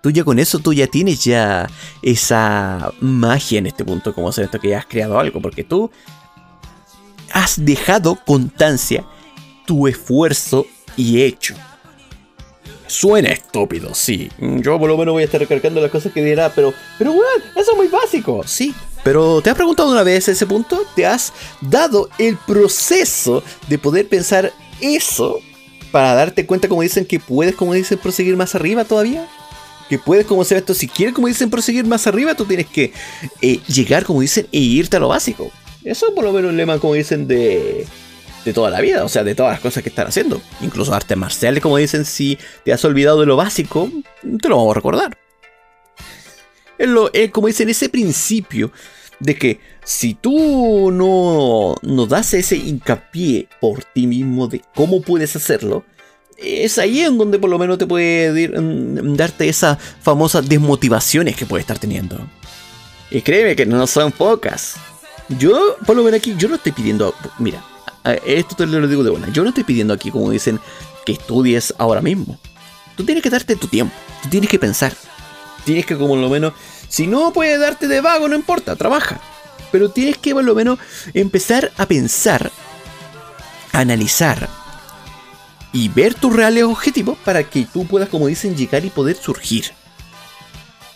Tú 0.00 0.10
ya 0.10 0.24
con 0.24 0.40
eso, 0.40 0.58
tú 0.58 0.72
ya 0.72 0.88
tienes 0.88 1.22
ya 1.22 1.68
esa 2.02 2.92
magia 3.00 3.58
en 3.60 3.66
este 3.68 3.84
punto, 3.84 4.12
como 4.12 4.32
se 4.32 4.42
esto 4.42 4.58
que 4.58 4.70
ya 4.70 4.78
has 4.78 4.86
creado 4.86 5.20
algo, 5.20 5.40
porque 5.40 5.62
tú 5.62 5.92
has 7.32 7.64
dejado 7.64 8.18
constancia 8.26 9.04
tu 9.64 9.86
esfuerzo 9.86 10.66
y 10.96 11.22
hecho. 11.22 11.54
Suena 12.88 13.30
estúpido, 13.30 13.94
sí. 13.94 14.28
Yo 14.38 14.78
por 14.78 14.88
lo 14.88 14.98
menos 14.98 15.12
voy 15.12 15.22
a 15.22 15.26
estar 15.26 15.40
recargando 15.40 15.80
las 15.80 15.90
cosas 15.90 16.12
que 16.12 16.22
dirá, 16.22 16.52
pero, 16.52 16.74
pero 16.98 17.12
bueno, 17.12 17.44
eso 17.56 17.70
es 17.70 17.76
muy 17.76 17.88
básico. 17.88 18.42
Sí, 18.44 18.74
pero 19.04 19.40
¿te 19.42 19.50
has 19.50 19.56
preguntado 19.56 19.90
una 19.90 20.02
vez 20.02 20.28
ese 20.28 20.46
punto? 20.46 20.84
¿Te 20.94 21.06
has 21.06 21.32
dado 21.60 22.08
el 22.18 22.36
proceso 22.36 23.42
de 23.68 23.78
poder 23.78 24.08
pensar 24.08 24.52
eso 24.80 25.40
para 25.90 26.14
darte 26.14 26.46
cuenta, 26.46 26.68
como 26.68 26.82
dicen, 26.82 27.04
que 27.04 27.18
puedes, 27.18 27.54
como 27.54 27.74
dicen, 27.74 27.98
proseguir 27.98 28.36
más 28.36 28.54
arriba 28.54 28.84
todavía? 28.84 29.28
Que 29.88 29.98
puedes, 29.98 30.24
como 30.24 30.44
se 30.44 30.56
esto, 30.56 30.72
si 30.72 30.88
quieres, 30.88 31.14
como 31.14 31.26
dicen, 31.26 31.50
proseguir 31.50 31.84
más 31.84 32.06
arriba, 32.06 32.34
tú 32.34 32.44
tienes 32.44 32.66
que 32.66 32.92
eh, 33.40 33.60
llegar, 33.66 34.04
como 34.04 34.20
dicen, 34.20 34.46
e 34.52 34.58
irte 34.58 34.96
a 34.96 35.00
lo 35.00 35.08
básico. 35.08 35.50
Eso 35.84 36.06
es 36.06 36.14
por 36.14 36.24
lo 36.24 36.32
menos 36.32 36.50
un 36.50 36.56
lema, 36.56 36.78
como 36.78 36.94
dicen, 36.94 37.26
de, 37.26 37.84
de 38.44 38.52
toda 38.52 38.70
la 38.70 38.80
vida, 38.80 39.04
o 39.04 39.08
sea, 39.08 39.24
de 39.24 39.34
todas 39.34 39.52
las 39.52 39.60
cosas 39.60 39.82
que 39.82 39.88
están 39.88 40.06
haciendo. 40.06 40.40
Incluso 40.60 40.94
artes 40.94 41.18
marciales, 41.18 41.60
como 41.60 41.76
dicen, 41.76 42.04
si 42.04 42.38
te 42.64 42.72
has 42.72 42.84
olvidado 42.84 43.20
de 43.20 43.26
lo 43.26 43.36
básico, 43.36 43.90
te 44.40 44.48
lo 44.48 44.56
vamos 44.56 44.70
a 44.70 44.74
recordar 44.74 45.21
es 46.78 47.30
como 47.30 47.46
dicen, 47.46 47.68
ese 47.68 47.88
principio 47.88 48.72
de 49.20 49.36
que 49.36 49.60
si 49.84 50.14
tú 50.14 50.90
no, 50.92 51.76
no 51.82 52.06
das 52.06 52.34
ese 52.34 52.56
hincapié 52.56 53.48
por 53.60 53.84
ti 53.84 54.06
mismo 54.06 54.48
de 54.48 54.62
cómo 54.74 55.00
puedes 55.00 55.36
hacerlo, 55.36 55.84
es 56.36 56.78
ahí 56.78 57.00
en 57.00 57.18
donde 57.18 57.38
por 57.38 57.50
lo 57.50 57.58
menos 57.58 57.78
te 57.78 57.86
puede 57.86 58.48
mm, 58.48 59.14
darte 59.14 59.48
esas 59.48 59.78
famosas 60.00 60.48
desmotivaciones 60.48 61.36
que 61.36 61.46
puedes 61.46 61.62
estar 61.62 61.78
teniendo. 61.78 62.18
Y 63.10 63.20
créeme 63.20 63.54
que 63.54 63.66
no 63.66 63.86
son 63.86 64.10
pocas. 64.10 64.74
Yo, 65.38 65.76
por 65.86 65.96
lo 65.96 66.02
menos 66.02 66.18
aquí, 66.18 66.34
yo 66.36 66.48
no 66.48 66.56
estoy 66.56 66.72
pidiendo. 66.72 67.14
Mira, 67.38 67.62
esto 68.26 68.56
te 68.56 68.66
lo 68.66 68.88
digo 68.88 69.04
de 69.04 69.10
una. 69.10 69.28
Yo 69.30 69.42
no 69.42 69.50
estoy 69.50 69.64
pidiendo 69.64 69.94
aquí, 69.94 70.10
como 70.10 70.30
dicen, 70.30 70.58
que 71.04 71.12
estudies 71.12 71.74
ahora 71.78 72.00
mismo. 72.00 72.38
Tú 72.96 73.04
tienes 73.04 73.22
que 73.22 73.30
darte 73.30 73.54
tu 73.56 73.68
tiempo. 73.68 73.94
Tú 74.22 74.28
tienes 74.30 74.50
que 74.50 74.58
pensar. 74.58 74.94
Tienes 75.64 75.86
que, 75.86 75.96
como 75.96 76.16
lo 76.16 76.28
menos, 76.28 76.52
si 76.88 77.06
no 77.06 77.32
puedes 77.32 77.58
darte 77.60 77.88
de 77.88 78.00
vago, 78.00 78.28
no 78.28 78.36
importa, 78.36 78.76
trabaja. 78.76 79.20
Pero 79.70 79.90
tienes 79.90 80.18
que 80.18 80.34
por 80.34 80.44
lo 80.44 80.54
menos 80.54 80.78
empezar 81.14 81.72
a 81.76 81.86
pensar, 81.86 82.50
analizar 83.72 84.48
y 85.72 85.88
ver 85.88 86.14
tus 86.14 86.34
reales 86.34 86.64
objetivos 86.64 87.16
para 87.24 87.44
que 87.44 87.66
tú 87.72 87.86
puedas, 87.86 88.08
como 88.08 88.26
dicen, 88.26 88.56
llegar 88.56 88.84
y 88.84 88.90
poder 88.90 89.16
surgir. 89.16 89.72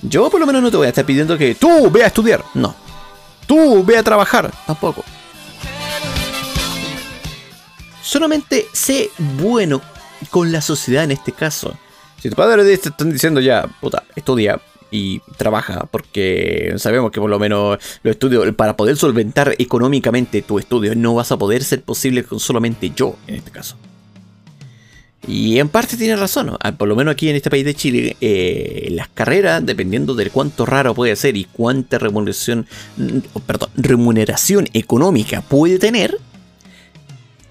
Yo 0.02 0.28
por 0.30 0.40
lo 0.40 0.46
menos 0.46 0.62
no 0.62 0.70
te 0.70 0.76
voy 0.76 0.86
a 0.86 0.90
estar 0.90 1.06
pidiendo 1.06 1.38
que 1.38 1.54
tú 1.54 1.90
ve 1.90 2.04
a 2.04 2.08
estudiar, 2.08 2.44
no. 2.54 2.74
Tú 3.46 3.82
ve 3.84 3.96
a 3.96 4.02
trabajar, 4.02 4.52
tampoco. 4.66 5.04
Solamente 8.02 8.66
sé 8.72 9.10
bueno 9.18 9.80
con 10.30 10.52
la 10.52 10.60
sociedad 10.60 11.04
en 11.04 11.12
este 11.12 11.32
caso. 11.32 11.76
Si 12.26 12.30
tu 12.30 12.34
padre 12.34 12.64
te 12.64 12.72
están 12.72 13.12
diciendo 13.12 13.40
ya, 13.40 13.68
puta, 13.80 14.02
estudia, 14.16 14.60
y 14.90 15.20
trabaja, 15.36 15.86
porque 15.92 16.74
sabemos 16.76 17.12
que 17.12 17.20
por 17.20 17.30
lo 17.30 17.38
menos 17.38 17.78
los 18.02 18.10
estudios, 18.10 18.52
para 18.56 18.76
poder 18.76 18.96
solventar 18.96 19.54
económicamente 19.60 20.42
tu 20.42 20.58
estudio, 20.58 20.96
no 20.96 21.14
vas 21.14 21.30
a 21.30 21.36
poder 21.36 21.62
ser 21.62 21.82
posible 21.82 22.24
con 22.24 22.40
solamente 22.40 22.90
yo, 22.96 23.14
en 23.28 23.36
este 23.36 23.52
caso. 23.52 23.76
Y 25.28 25.60
en 25.60 25.68
parte 25.68 25.96
tiene 25.96 26.16
razón, 26.16 26.56
ah, 26.58 26.72
por 26.72 26.88
lo 26.88 26.96
menos 26.96 27.12
aquí 27.12 27.28
en 27.28 27.36
este 27.36 27.48
país 27.48 27.64
de 27.64 27.74
Chile, 27.74 28.16
eh, 28.20 28.88
las 28.90 29.06
carreras, 29.06 29.64
dependiendo 29.64 30.16
de 30.16 30.28
cuánto 30.30 30.66
raro 30.66 30.96
puede 30.96 31.14
ser 31.14 31.36
y 31.36 31.44
cuánta 31.44 31.98
remuneración, 31.98 32.66
mm, 32.96 33.18
perdón, 33.46 33.70
remuneración 33.76 34.68
económica 34.72 35.42
puede 35.42 35.78
tener, 35.78 36.18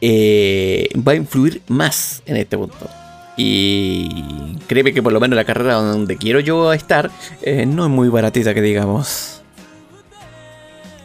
eh, 0.02 0.90
va 0.96 1.14
a 1.14 1.16
influir 1.16 1.62
más 1.70 2.22
en 2.26 2.36
este 2.36 2.58
punto. 2.58 3.05
Y 3.38 4.58
créeme 4.68 4.94
que 4.94 5.04
por 5.04 5.12
lo 5.12 5.20
menos 5.20 5.36
la 5.36 5.44
carrera 5.44 5.76
donde 5.76 6.18
quiero 6.18 6.40
yo 6.40 6.72
estar 6.74 7.12
eh, 7.42 7.66
no 7.66 7.84
es 7.86 7.90
muy 7.90 8.10
baratita 8.10 8.54
que 8.54 8.62
digamos. 8.62 9.42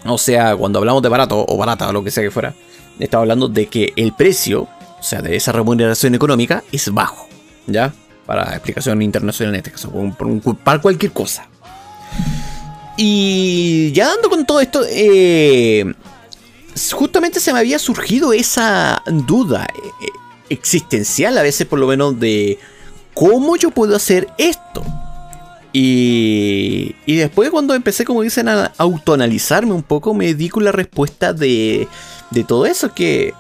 O 0.04 0.18
sea, 0.18 0.56
cuando 0.56 0.78
hablamos 0.78 1.02
de 1.02 1.08
barato 1.08 1.44
o 1.46 1.56
barata 1.56 1.88
o 1.88 1.92
lo 1.92 2.04
que 2.04 2.10
sea 2.10 2.22
que 2.22 2.30
fuera, 2.30 2.54
estaba 2.99 3.22
hablando 3.22 3.49
de 3.49 3.66
que 3.66 3.92
el 3.96 4.12
precio, 4.12 4.62
o 4.62 5.02
sea, 5.02 5.22
de 5.22 5.37
esa 5.37 5.52
remuneración 5.52 6.14
económica 6.14 6.62
es 6.72 6.92
bajo. 6.92 7.28
¿Ya? 7.66 7.92
Para 8.26 8.54
explicación 8.54 9.02
internacional 9.02 9.54
en 9.54 9.58
este 9.58 9.72
caso, 9.72 9.92
para 10.62 10.80
cualquier 10.80 11.12
cosa. 11.12 11.49
Y 12.96 13.92
ya 13.92 14.08
dando 14.08 14.28
con 14.28 14.44
todo 14.44 14.60
esto, 14.60 14.82
eh, 14.88 15.84
justamente 16.92 17.40
se 17.40 17.52
me 17.52 17.58
había 17.58 17.78
surgido 17.78 18.32
esa 18.32 19.02
duda. 19.06 19.66
Existencial 20.50 21.38
a 21.38 21.42
veces 21.42 21.66
por 21.66 21.78
lo 21.78 21.87
menos 21.87 22.21
de 22.21 22.59
cómo 23.14 23.57
yo 23.57 23.71
puedo 23.71 23.97
hacer 23.97 24.28
esto. 24.37 24.85
Y, 25.73 26.97
y 27.07 27.16
después 27.16 27.50
cuando 27.50 27.75
empecé, 27.75 28.04
como 28.04 28.23
dicen, 28.23 28.49
a 28.49 28.73
autoanalizarme 28.76 29.73
un 29.73 29.85
poco, 29.85 30.12
me 30.12 30.35
di 30.35 30.49
con 30.49 30.64
la 30.64 30.73
respuesta 30.73 31.33
de, 31.33 31.88
de 32.30 32.45
todo 32.45 32.66
eso, 32.66 32.92
que 32.92 33.33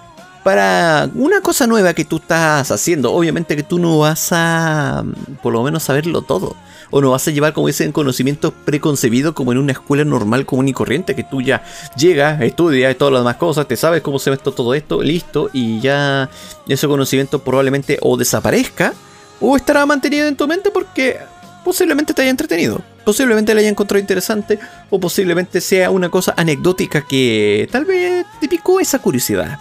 para 0.44 1.10
una 1.14 1.40
cosa 1.40 1.66
nueva 1.66 1.92
que 1.92 2.04
tú 2.04 2.16
estás 2.16 2.70
haciendo, 2.70 3.12
obviamente 3.12 3.56
que 3.56 3.62
tú 3.62 3.78
no 3.78 3.98
vas 3.98 4.28
a, 4.30 5.04
por 5.42 5.52
lo 5.52 5.62
menos, 5.62 5.82
saberlo 5.82 6.22
todo 6.22 6.56
o 6.90 7.00
no 7.00 7.10
vas 7.10 7.26
a 7.28 7.30
llevar, 7.30 7.52
como 7.52 7.66
dicen, 7.66 7.92
conocimientos 7.92 8.52
preconcebidos 8.64 9.34
como 9.34 9.52
en 9.52 9.58
una 9.58 9.72
escuela 9.72 10.04
normal, 10.04 10.46
común 10.46 10.68
y 10.68 10.72
corriente, 10.72 11.14
que 11.14 11.24
tú 11.24 11.40
ya 11.40 11.64
llegas, 11.96 12.40
estudias 12.42 12.96
todas 12.96 13.12
las 13.12 13.22
demás 13.22 13.36
cosas, 13.36 13.68
te 13.68 13.76
sabes 13.76 14.02
cómo 14.02 14.18
se 14.18 14.30
ve 14.30 14.36
todo 14.36 14.74
esto, 14.74 15.02
listo, 15.02 15.50
y 15.52 15.80
ya 15.80 16.28
ese 16.68 16.86
conocimiento 16.86 17.40
probablemente 17.40 17.98
o 18.02 18.16
desaparezca 18.16 18.92
o 19.40 19.56
estará 19.56 19.86
mantenido 19.86 20.26
en 20.26 20.36
tu 20.36 20.46
mente 20.46 20.70
porque 20.70 21.18
posiblemente 21.64 22.14
te 22.14 22.22
haya 22.22 22.30
entretenido, 22.30 22.82
posiblemente 23.04 23.54
le 23.54 23.60
haya 23.60 23.70
encontrado 23.70 24.00
interesante 24.00 24.58
o 24.90 24.98
posiblemente 24.98 25.60
sea 25.60 25.90
una 25.90 26.08
cosa 26.08 26.34
anecdótica 26.36 27.06
que 27.06 27.68
tal 27.70 27.84
vez 27.84 28.26
te 28.40 28.48
picó 28.48 28.80
esa 28.80 28.98
curiosidad. 28.98 29.58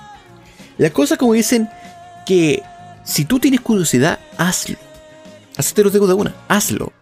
La 0.77 0.89
cosa 0.91 1.17
como 1.17 1.33
dicen 1.33 1.69
que 2.25 2.63
si 3.03 3.25
tú 3.25 3.39
tienes 3.39 3.61
curiosidad, 3.61 4.19
hazlo. 4.37 4.77
Así 5.57 5.73
te 5.73 5.83
lo 5.83 5.89
digo 5.89 6.07
de 6.07 6.13
una, 6.13 6.33
hazlo. 6.47 6.93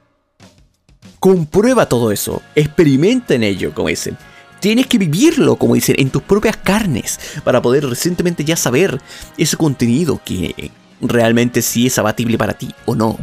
Comprueba 1.20 1.88
todo 1.88 2.12
eso, 2.12 2.42
experimenta 2.56 3.36
en 3.36 3.44
ello, 3.44 3.74
como 3.74 3.90
dicen. 3.90 4.18
Tienes 4.60 4.88
que 4.88 4.98
vivirlo, 4.98 5.56
como 5.56 5.76
dicen, 5.76 5.96
en 6.00 6.10
tus 6.10 6.24
propias 6.24 6.58
carnes, 6.58 7.20
para 7.44 7.62
poder 7.62 7.86
recientemente 7.86 8.44
ya 8.44 8.56
saber 8.56 9.00
ese 9.38 9.56
contenido 9.56 10.20
que 10.24 10.72
realmente 11.00 11.62
sí 11.62 11.88
es 11.88 11.98
abatible 12.00 12.38
para 12.38 12.54
ti 12.54 12.74
o 12.86 12.96
no. 12.96 13.18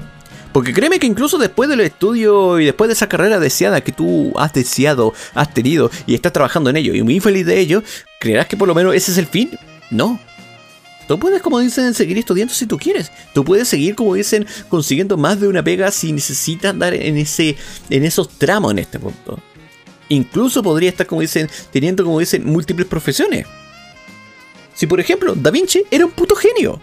Porque 0.52 0.72
créeme 0.72 1.00
que 1.00 1.08
incluso 1.08 1.36
después 1.36 1.68
del 1.68 1.80
estudio 1.80 2.60
y 2.60 2.66
después 2.66 2.86
de 2.86 2.94
esa 2.94 3.08
carrera 3.08 3.40
deseada 3.40 3.80
que 3.80 3.90
tú 3.90 4.32
has 4.36 4.52
deseado, 4.52 5.12
has 5.34 5.52
tenido 5.52 5.90
y 6.06 6.14
estás 6.14 6.32
trabajando 6.32 6.70
en 6.70 6.76
ello 6.76 6.94
y 6.94 7.02
muy 7.02 7.18
feliz 7.18 7.44
de 7.44 7.58
ello, 7.58 7.82
¿creerás 8.20 8.46
que 8.46 8.56
por 8.56 8.68
lo 8.68 8.74
menos 8.74 8.94
ese 8.94 9.10
es 9.10 9.18
el 9.18 9.26
fin? 9.26 9.58
No. 9.90 10.20
Tú 11.06 11.18
puedes, 11.18 11.42
como 11.42 11.58
dicen, 11.58 11.94
seguir 11.94 12.18
estudiando 12.18 12.54
si 12.54 12.66
tú 12.66 12.78
quieres. 12.78 13.11
Tú 13.34 13.44
puedes 13.44 13.68
seguir, 13.68 13.94
como 13.94 14.14
dicen, 14.14 14.46
consiguiendo 14.68 15.16
más 15.16 15.40
de 15.40 15.49
una 15.49 15.62
pega 15.62 15.90
si 15.90 16.12
necesitas 16.12 16.70
andar 16.70 16.94
en, 16.94 17.16
ese, 17.16 17.56
en 17.90 18.04
esos 18.04 18.28
tramos 18.28 18.73
en 18.73 18.78
este 18.78 18.99
punto. 18.99 19.38
Incluso 20.08 20.62
podría 20.62 20.90
estar, 20.90 21.06
como 21.06 21.20
dicen, 21.20 21.49
teniendo, 21.73 22.04
como 22.04 22.20
dicen, 22.20 22.44
múltiples 22.46 22.87
profesiones. 22.87 23.46
Si, 24.75 24.87
por 24.87 25.00
ejemplo, 25.00 25.34
Da 25.34 25.50
Vinci 25.50 25.82
era 25.90 26.04
un 26.04 26.12
puto 26.12 26.34
genio. 26.34 26.80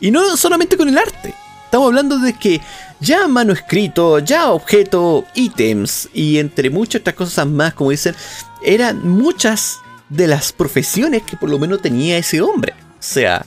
Y 0.00 0.10
no 0.10 0.36
solamente 0.36 0.76
con 0.76 0.88
el 0.88 0.98
arte. 0.98 1.34
Estamos 1.64 1.88
hablando 1.88 2.18
de 2.18 2.32
que 2.34 2.60
ya 3.00 3.26
manuscrito, 3.26 4.20
ya 4.20 4.50
objeto, 4.50 5.24
ítems 5.34 6.08
y 6.14 6.38
entre 6.38 6.70
muchas 6.70 7.00
otras 7.00 7.16
cosas 7.16 7.46
más, 7.46 7.74
como 7.74 7.90
dicen, 7.90 8.14
eran 8.62 9.06
muchas 9.08 9.78
de 10.08 10.28
las 10.28 10.52
profesiones 10.52 11.22
que 11.22 11.36
por 11.36 11.50
lo 11.50 11.58
menos 11.58 11.82
tenía 11.82 12.16
ese 12.16 12.40
hombre. 12.40 12.74
Sea, 13.04 13.44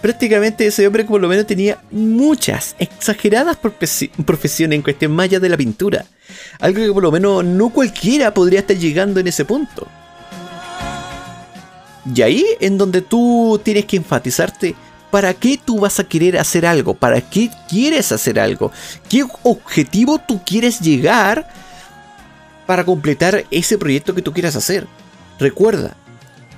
prácticamente 0.00 0.66
ese 0.66 0.86
hombre 0.86 1.04
por 1.04 1.20
lo 1.20 1.28
menos 1.28 1.46
tenía 1.46 1.78
muchas, 1.90 2.76
exageradas 2.78 3.56
profesiones 3.56 4.76
en 4.76 4.82
cuestión 4.82 5.12
más 5.12 5.24
allá 5.24 5.40
de 5.40 5.48
la 5.48 5.56
pintura. 5.56 6.06
Algo 6.60 6.80
que 6.80 6.92
por 6.92 7.02
lo 7.02 7.10
menos 7.10 7.44
no 7.44 7.70
cualquiera 7.70 8.32
podría 8.32 8.60
estar 8.60 8.76
llegando 8.76 9.18
en 9.18 9.26
ese 9.26 9.44
punto. 9.44 9.88
Y 12.14 12.22
ahí 12.22 12.44
en 12.60 12.78
donde 12.78 13.02
tú 13.02 13.60
tienes 13.64 13.84
que 13.84 13.96
enfatizarte 13.96 14.76
¿Para 15.10 15.34
qué 15.34 15.58
tú 15.62 15.80
vas 15.80 15.98
a 15.98 16.04
querer 16.04 16.38
hacer 16.38 16.64
algo? 16.64 16.94
¿Para 16.94 17.20
qué 17.20 17.50
quieres 17.68 18.12
hacer 18.12 18.38
algo? 18.38 18.70
¿Qué 19.08 19.24
objetivo 19.42 20.20
tú 20.20 20.40
quieres 20.44 20.78
llegar 20.78 21.48
para 22.64 22.84
completar 22.84 23.44
ese 23.50 23.76
proyecto 23.76 24.14
que 24.14 24.22
tú 24.22 24.32
quieras 24.32 24.54
hacer? 24.54 24.86
Recuerda, 25.40 25.96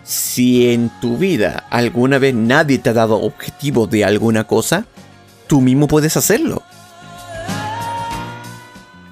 si 0.03 0.73
en 0.73 0.91
tu 1.01 1.17
vida 1.17 1.67
alguna 1.71 2.19
vez 2.19 2.35
nadie 2.35 2.79
te 2.79 2.91
ha 2.91 2.93
dado 2.93 3.21
objetivo 3.21 3.87
de 3.87 4.05
alguna 4.05 4.45
cosa, 4.45 4.87
tú 5.47 5.61
mismo 5.61 5.87
puedes 5.89 6.17
hacerlo. 6.17 6.63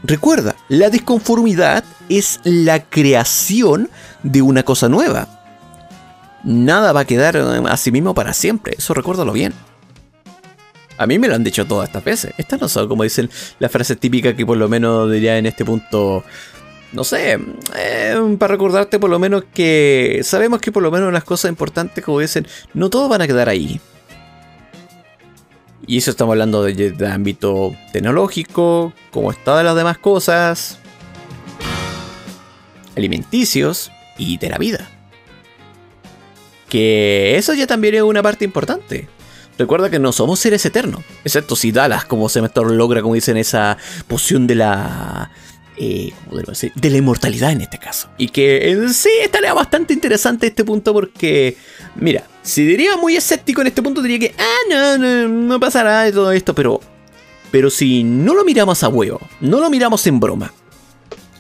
Recuerda, 0.03 0.57
la 0.69 0.91
disconformidad 0.91 1.85
es 2.09 2.41
la 2.45 2.83
creación 2.83 3.91
de 4.23 4.43
una 4.43 4.63
cosa 4.63 4.89
nueva 4.89 5.41
nada 6.45 6.93
va 6.93 7.01
a 7.01 7.05
quedar 7.05 7.37
eh, 7.37 7.63
a 7.69 7.77
sí 7.77 7.93
mismo 7.93 8.15
para 8.15 8.33
siempre. 8.33 8.75
Eso 8.79 8.95
recuérdalo 8.95 9.33
bien. 9.33 9.53
A 10.99 11.07
mí 11.07 11.19
me 11.19 11.29
lo 11.29 11.35
han 11.35 11.45
dicho 11.45 11.67
todas 11.67 11.89
estas 11.89 12.05
veces. 12.05 12.35
Estas 12.37 12.61
no 12.61 12.69
son 12.69 12.89
como 12.89 13.05
dicen 13.05 13.31
las 13.59 13.73
frases 13.73 13.99
típicas 13.99 14.35
que 14.35 14.45
por 14.45 14.59
lo 14.59 14.69
menos 14.69 15.11
diría 15.11 15.39
en 15.39 15.47
este 15.47 15.65
punto. 15.65 16.25
No 16.93 17.05
sé, 17.05 17.39
eh, 17.77 18.37
para 18.39 18.53
recordarte 18.53 18.99
por 18.99 19.11
lo 19.11 19.19
menos 19.21 19.45
que 19.55 20.21
sabemos 20.25 20.61
que 20.61 20.73
por 20.73 20.83
lo 20.83 20.91
menos 20.91 21.13
las 21.13 21.23
cosas 21.23 21.49
importantes, 21.49 22.05
como 22.05 22.19
dicen, 22.19 22.47
no 22.75 22.91
todos 22.91 23.09
van 23.09 23.23
a 23.23 23.29
quedar 23.29 23.49
ahí. 23.49 23.81
Y 25.87 25.99
eso 25.99 26.11
estamos 26.11 26.33
hablando 26.33 26.63
de, 26.63 26.95
ámbito 27.07 27.75
tecnológico, 27.93 28.93
como 29.11 29.31
está 29.31 29.63
las 29.63 29.77
demás 29.77 29.99
cosas, 29.99 30.79
alimenticios 32.97 33.91
y 34.19 34.39
de 34.39 34.49
la 34.51 34.59
vida. 34.59 34.89
Que 36.69 37.37
eso 37.37 37.55
ya 37.55 37.67
también 37.67 37.95
es 37.95 38.03
una 38.03 38.23
parte 38.23 38.45
importante. 38.45 39.09
Recuerda 39.59 39.91
que 39.91 39.99
no 39.99 40.13
somos 40.13 40.39
seres 40.39 40.65
eternos, 40.65 41.03
excepto 41.25 41.55
si 41.55 41.71
Dallas, 41.71 42.05
como 42.05 42.29
Semetor 42.29 42.71
logra, 42.71 43.03
como 43.03 43.15
dicen, 43.15 43.37
esa 43.37 43.77
poción 44.09 44.47
de 44.47 44.55
la. 44.55 45.31
Eh? 45.83 46.13
De 46.75 46.91
la 46.91 46.99
inmortalidad 46.99 47.53
en 47.53 47.63
este 47.63 47.79
caso. 47.79 48.11
Y 48.19 48.29
que 48.29 48.71
en 48.71 48.93
sí 48.93 49.09
estaría 49.23 49.55
bastante 49.55 49.95
interesante 49.95 50.49
este 50.49 50.63
punto 50.63 50.93
porque, 50.93 51.57
mira, 51.97 52.27
si 52.43 52.67
diría 52.67 52.99
muy 52.99 53.17
escéptico 53.17 53.63
en 53.63 53.69
este 53.69 53.83
punto, 53.83 54.03
diría 54.03 54.19
que, 54.19 54.35
ah, 54.39 54.59
no, 54.69 54.99
no, 54.99 55.29
no 55.29 55.59
pasará 55.59 56.03
de 56.03 56.13
todo 56.13 56.33
esto, 56.33 56.55
pero. 56.55 56.81
Pero 57.51 57.71
si 57.71 58.05
no 58.05 58.35
lo 58.35 58.45
miramos 58.45 58.83
a 58.83 58.89
huevo, 58.89 59.21
no 59.41 59.59
lo 59.59 59.71
miramos 59.71 60.07
en 60.07 60.21
broma, 60.21 60.53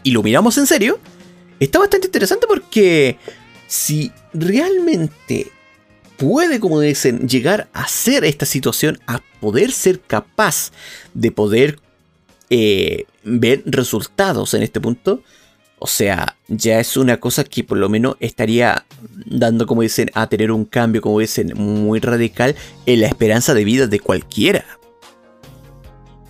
y 0.02 0.10
lo 0.10 0.22
miramos 0.22 0.56
en 0.58 0.66
serio, 0.66 0.98
está 1.60 1.78
bastante 1.78 2.06
interesante 2.06 2.46
porque 2.48 3.18
si 3.66 4.10
realmente 4.32 5.52
puede, 6.16 6.58
como 6.58 6.80
dicen, 6.80 7.28
llegar 7.28 7.68
a 7.72 7.86
ser 7.86 8.24
esta 8.24 8.46
situación, 8.46 8.98
a 9.06 9.20
poder 9.40 9.70
ser 9.70 10.00
capaz 10.00 10.72
de 11.14 11.30
poder 11.30 11.78
eh, 12.50 13.04
ver 13.22 13.62
resultados 13.64 14.54
en 14.54 14.62
este 14.62 14.80
punto, 14.80 15.22
o 15.78 15.86
sea, 15.86 16.36
ya 16.48 16.78
es 16.78 16.98
una 16.98 17.18
cosa 17.18 17.42
que 17.42 17.64
por 17.64 17.78
lo 17.78 17.88
menos 17.88 18.16
estaría 18.20 18.84
dando, 19.24 19.66
como 19.66 19.80
dicen, 19.80 20.10
a 20.12 20.26
tener 20.26 20.52
un 20.52 20.66
cambio, 20.66 21.00
como 21.00 21.20
dicen, 21.20 21.54
muy 21.56 22.00
radical 22.00 22.54
en 22.84 23.00
la 23.00 23.06
esperanza 23.06 23.54
de 23.54 23.64
vida 23.64 23.86
de 23.86 23.98
cualquiera. 23.98 24.64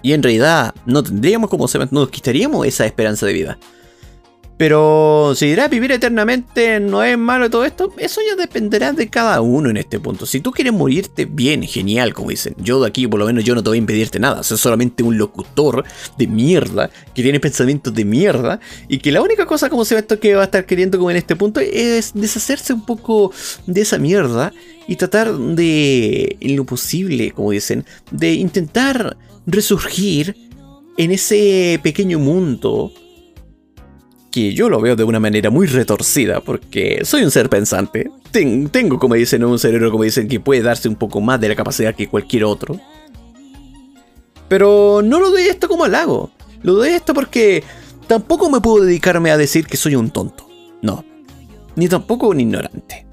Y 0.03 0.13
en 0.13 0.23
realidad 0.23 0.75
no 0.87 1.03
tendríamos 1.03 1.51
como 1.51 1.67
se 1.67 1.79
nos 1.91 2.11
quitaríamos 2.11 2.65
esa 2.67 2.87
esperanza 2.87 3.27
de 3.27 3.33
vida. 3.33 3.59
Pero 4.61 5.33
si 5.35 5.47
dirás 5.47 5.71
vivir 5.71 5.91
eternamente 5.91 6.81
no 6.81 7.03
es 7.03 7.17
malo 7.17 7.49
todo 7.49 7.65
esto, 7.65 7.95
eso 7.97 8.21
ya 8.21 8.37
dependerá 8.37 8.93
de 8.93 9.09
cada 9.09 9.41
uno 9.41 9.71
en 9.71 9.79
este 9.79 9.99
punto. 9.99 10.27
Si 10.27 10.41
tú 10.41 10.51
quieres 10.51 10.75
morirte 10.75 11.25
bien, 11.25 11.63
genial, 11.63 12.13
como 12.13 12.29
dicen. 12.29 12.55
Yo 12.59 12.79
de 12.79 12.87
aquí 12.87 13.07
por 13.07 13.19
lo 13.19 13.25
menos 13.25 13.43
yo 13.43 13.55
no 13.55 13.63
te 13.63 13.71
voy 13.71 13.79
a 13.79 13.79
impedirte 13.79 14.19
nada. 14.19 14.43
Soy 14.43 14.59
solamente 14.59 15.03
un 15.03 15.17
locutor 15.17 15.83
de 16.19 16.27
mierda 16.27 16.91
que 17.15 17.23
tiene 17.23 17.41
pensamientos 17.41 17.95
de 17.95 18.05
mierda 18.05 18.61
y 18.87 18.99
que 18.99 19.11
la 19.13 19.23
única 19.23 19.47
cosa 19.47 19.71
como 19.71 19.87
se 19.87 19.95
ve 19.95 20.03
esto 20.03 20.21
que 20.21 20.35
va 20.35 20.43
a 20.43 20.45
estar 20.45 20.67
queriendo 20.67 20.99
como 20.99 21.11
en 21.11 21.17
este 21.17 21.37
punto 21.37 21.61
es 21.61 22.13
deshacerse 22.13 22.75
un 22.75 22.85
poco 22.85 23.33
de 23.67 23.81
esa 23.81 23.97
mierda 23.97 24.53
y 24.87 24.97
tratar 24.97 25.39
de, 25.39 26.37
en 26.39 26.57
lo 26.57 26.67
posible, 26.67 27.31
como 27.31 27.53
dicen, 27.53 27.87
de 28.11 28.35
intentar 28.35 29.17
resurgir 29.47 30.37
en 30.99 31.13
ese 31.13 31.81
pequeño 31.83 32.19
mundo 32.19 32.93
que 34.31 34.55
yo 34.55 34.69
lo 34.69 34.81
veo 34.81 34.97
de 34.97 35.05
una 35.05 35.21
manera 35.21 35.51
muy 35.51 35.67
retorcida, 35.67 36.41
porque 36.41 37.01
soy 37.05 37.23
un 37.23 37.31
ser 37.31 37.49
pensante. 37.49 38.11
tengo, 38.31 38.99
como 38.99 39.15
dicen, 39.15 39.45
un 39.45 39.59
cerebro, 39.59 39.91
como 39.91 40.05
dicen, 40.05 40.29
que 40.29 40.41
puede 40.41 40.63
darse 40.63 40.89
un 40.89 40.97
poco 40.97 41.21
más 41.21 41.41
de 41.41 41.49
la 41.49 41.57
capacidad 41.57 41.95
que 41.95 42.09
cualquier 42.09 42.45
otro. 42.45 42.79
Pero 44.49 45.01
no 45.03 45.21
lo 45.21 45.31
doy 45.31 45.43
esto 45.43 45.69
como 45.69 45.85
halago. 45.85 46.31
Lo 46.63 46.75
doy 46.75 46.91
esto 46.91 47.15
porque 47.15 47.65
tampoco 48.07 48.51
me 48.51 48.61
puedo 48.61 48.85
dedicarme 48.85 49.31
a 49.31 49.37
decir 49.37 49.67
que 49.67 49.77
soy 49.77 49.95
un 49.95 50.11
tonto. 50.11 50.49
No. 50.83 51.05
Ni 51.77 51.89
tampoco 51.89 52.29
un 52.29 52.41
ignorante. 52.41 53.07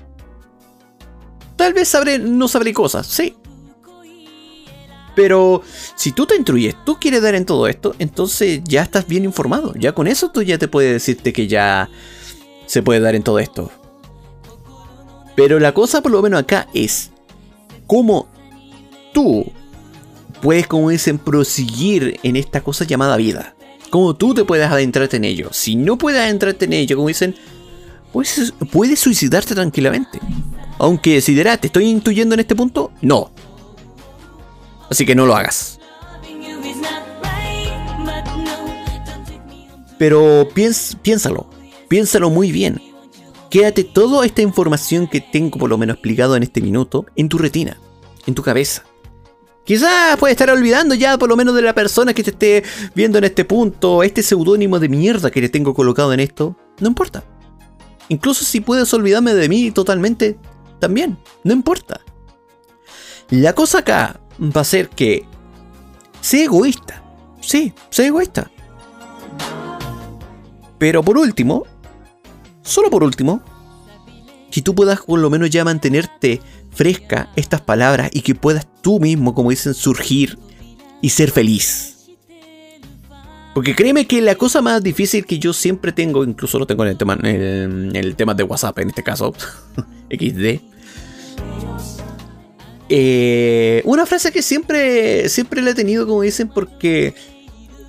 Tal 1.55 1.73
vez 1.73 1.87
sabré, 1.87 2.19
no 2.19 2.47
sabré 2.47 2.73
cosas, 2.73 3.07
sí. 3.07 3.35
Pero 5.17 5.63
si 5.95 6.11
tú 6.11 6.27
te 6.27 6.35
instruyes, 6.35 6.75
tú 6.85 6.99
quieres 6.99 7.23
dar 7.23 7.33
en 7.33 7.43
todo 7.43 7.65
esto, 7.65 7.95
entonces 7.97 8.61
ya 8.63 8.83
estás 8.83 9.07
bien 9.07 9.25
informado. 9.25 9.73
Ya 9.73 9.91
con 9.93 10.05
eso 10.05 10.29
tú 10.29 10.43
ya 10.43 10.59
te 10.59 10.67
puedes 10.67 10.93
decirte 10.93 11.33
que 11.33 11.47
ya 11.47 11.89
se 12.67 12.83
puede 12.83 12.99
dar 12.99 13.15
en 13.15 13.23
todo 13.23 13.39
esto. 13.39 13.71
Pero 15.35 15.59
la 15.59 15.73
cosa 15.73 16.03
por 16.03 16.11
lo 16.11 16.21
menos 16.21 16.39
acá 16.39 16.67
es 16.71 17.09
cómo 17.87 18.27
tú 19.11 19.51
puedes, 20.39 20.67
como 20.67 20.91
dicen, 20.91 21.17
proseguir 21.17 22.19
en 22.21 22.35
esta 22.35 22.61
cosa 22.61 22.85
llamada 22.85 23.17
vida. 23.17 23.55
Cómo 23.89 24.15
tú 24.15 24.35
te 24.35 24.45
puedes 24.45 24.69
adentrarte 24.69 25.17
en 25.17 25.23
ello. 25.23 25.49
Si 25.51 25.75
no 25.75 25.97
puedes 25.97 26.21
adentrarte 26.21 26.65
en 26.65 26.73
ello, 26.73 26.95
como 26.95 27.07
dicen, 27.07 27.33
puedes, 28.13 28.53
puedes 28.71 28.99
suicidarte 28.99 29.55
tranquilamente. 29.55 30.19
Aunque 30.77 31.21
si 31.21 31.33
dirás, 31.33 31.59
¿te 31.59 31.67
estoy 31.67 31.85
intuyendo 31.85 32.35
en 32.35 32.41
este 32.41 32.55
punto? 32.55 32.91
No, 33.01 33.31
Así 34.89 35.05
que 35.05 35.15
no 35.15 35.25
lo 35.25 35.35
hagas. 35.35 35.79
Pero 39.97 40.47
piénsalo, 40.53 41.49
piénsalo 41.87 42.29
muy 42.29 42.51
bien. 42.51 42.81
Quédate 43.49 43.83
toda 43.83 44.25
esta 44.25 44.41
información 44.41 45.07
que 45.07 45.21
tengo 45.21 45.57
por 45.57 45.69
lo 45.69 45.77
menos 45.77 45.95
explicado 45.95 46.35
en 46.35 46.43
este 46.43 46.61
minuto 46.61 47.05
en 47.15 47.29
tu 47.29 47.37
retina, 47.37 47.77
en 48.25 48.35
tu 48.35 48.43
cabeza. 48.43 48.83
Quizás 49.63 50.17
puedes 50.17 50.35
estar 50.35 50.49
olvidando 50.49 50.95
ya 50.95 51.17
por 51.17 51.27
lo 51.27 51.35
menos 51.35 51.55
de 51.55 51.61
la 51.61 51.73
persona 51.73 52.13
que 52.13 52.23
te 52.23 52.31
esté 52.31 52.63
viendo 52.95 53.17
en 53.17 53.25
este 53.25 53.43
punto, 53.43 54.03
este 54.03 54.23
seudónimo 54.23 54.79
de 54.79 54.87
mierda 54.87 55.31
que 55.31 55.41
le 55.41 55.49
tengo 55.49 55.73
colocado 55.73 56.13
en 56.13 56.19
esto. 56.19 56.55
No 56.79 56.87
importa. 56.87 57.23
Incluso 58.09 58.45
si 58.45 58.61
puedes 58.61 58.93
olvidarme 58.93 59.33
de 59.33 59.49
mí 59.49 59.71
totalmente, 59.71 60.37
también, 60.79 61.17
no 61.43 61.51
importa. 61.51 61.99
La 63.29 63.53
cosa 63.53 63.79
acá 63.79 64.21
va 64.39 64.61
a 64.61 64.65
ser 64.65 64.89
que 64.89 65.25
sea 66.21 66.43
egoísta. 66.43 67.03
Sí, 67.41 67.73
sea 67.89 68.07
egoísta. 68.07 68.51
Pero 70.77 71.03
por 71.03 71.17
último, 71.17 71.65
solo 72.61 72.89
por 72.89 73.03
último, 73.03 73.41
si 74.51 74.61
tú 74.61 74.75
puedas 74.75 75.01
por 75.01 75.19
lo 75.19 75.29
menos 75.29 75.49
ya 75.49 75.63
mantenerte 75.63 76.41
fresca 76.71 77.31
estas 77.35 77.61
palabras 77.61 78.09
y 78.13 78.21
que 78.21 78.35
puedas 78.35 78.67
tú 78.81 78.99
mismo, 78.99 79.33
como 79.33 79.49
dicen, 79.49 79.73
surgir 79.73 80.37
y 81.01 81.09
ser 81.09 81.31
feliz. 81.31 81.97
Porque 83.53 83.75
créeme 83.75 84.05
que 84.05 84.21
la 84.21 84.35
cosa 84.35 84.61
más 84.61 84.83
difícil 84.83 85.25
que 85.25 85.39
yo 85.39 85.51
siempre 85.51 85.91
tengo, 85.91 86.23
incluso 86.23 86.59
lo 86.59 86.67
tengo 86.67 86.83
en 86.83 86.89
el 86.89 86.97
tema, 86.97 87.17
en 87.23 87.95
el, 87.95 88.15
tema 88.15 88.35
de 88.35 88.43
WhatsApp 88.43 88.77
en 88.77 88.89
este 88.89 89.01
caso, 89.01 89.33
XD. 90.11 90.76
Eh, 92.89 93.81
una 93.85 94.05
frase 94.05 94.31
que 94.31 94.41
siempre, 94.41 95.27
siempre 95.29 95.61
la 95.61 95.71
he 95.71 95.75
tenido, 95.75 96.07
como 96.07 96.21
dicen, 96.21 96.47
porque 96.47 97.13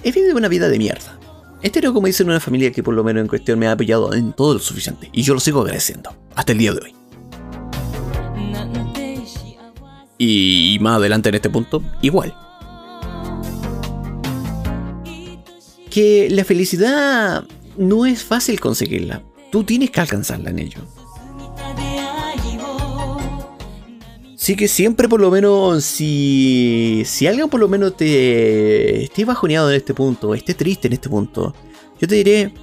he 0.02 0.12
vivido 0.12 0.36
una 0.36 0.48
vida 0.48 0.68
de 0.68 0.78
mierda. 0.78 1.18
He 1.62 1.70
tenido, 1.70 1.92
como 1.92 2.06
dicen, 2.06 2.28
una 2.28 2.40
familia 2.40 2.72
que 2.72 2.82
por 2.82 2.94
lo 2.94 3.04
menos 3.04 3.22
en 3.22 3.28
cuestión 3.28 3.58
me 3.58 3.66
ha 3.66 3.72
apoyado 3.72 4.12
en 4.14 4.32
todo 4.32 4.54
lo 4.54 4.60
suficiente. 4.60 5.08
Y 5.12 5.22
yo 5.22 5.34
lo 5.34 5.40
sigo 5.40 5.60
agradeciendo, 5.60 6.14
hasta 6.34 6.52
el 6.52 6.58
día 6.58 6.72
de 6.72 6.80
hoy. 6.80 6.94
Y 10.18 10.78
más 10.80 10.96
adelante 10.96 11.28
en 11.28 11.36
este 11.36 11.50
punto, 11.50 11.82
igual. 12.02 12.34
Que 15.90 16.28
la 16.30 16.44
felicidad 16.44 17.44
no 17.76 18.04
es 18.04 18.24
fácil 18.24 18.58
conseguirla. 18.58 19.22
Tú 19.50 19.62
tienes 19.62 19.90
que 19.90 20.00
alcanzarla 20.00 20.50
en 20.50 20.58
ello. 20.58 20.97
Así 24.48 24.56
que 24.56 24.66
siempre 24.66 25.10
por 25.10 25.20
lo 25.20 25.30
menos, 25.30 25.84
si, 25.84 27.02
si 27.04 27.26
alguien 27.26 27.50
por 27.50 27.60
lo 27.60 27.68
menos 27.68 27.98
te 27.98 29.04
esté 29.04 29.26
bajoneado 29.26 29.68
en 29.68 29.76
este 29.76 29.92
punto, 29.92 30.34
esté 30.34 30.54
triste 30.54 30.86
en 30.86 30.94
este 30.94 31.10
punto, 31.10 31.54
yo 32.00 32.08
te 32.08 32.14
diré, 32.14 32.54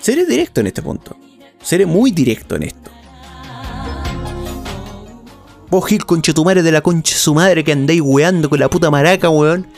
seré 0.00 0.26
directo 0.26 0.60
en 0.60 0.66
este 0.66 0.82
punto. 0.82 1.16
Seré 1.62 1.86
muy 1.86 2.10
directo 2.10 2.56
en 2.56 2.64
esto. 2.64 2.90
Vos, 5.70 5.86
Gil, 5.86 6.04
concha 6.04 6.34
tu 6.34 6.44
madre 6.44 6.64
de 6.64 6.72
la 6.72 6.80
concha 6.80 7.16
su 7.16 7.32
madre 7.32 7.62
que 7.62 7.70
andáis 7.70 8.00
weando 8.00 8.50
con 8.50 8.58
la 8.58 8.68
puta 8.68 8.90
maraca, 8.90 9.30
weón. 9.30 9.68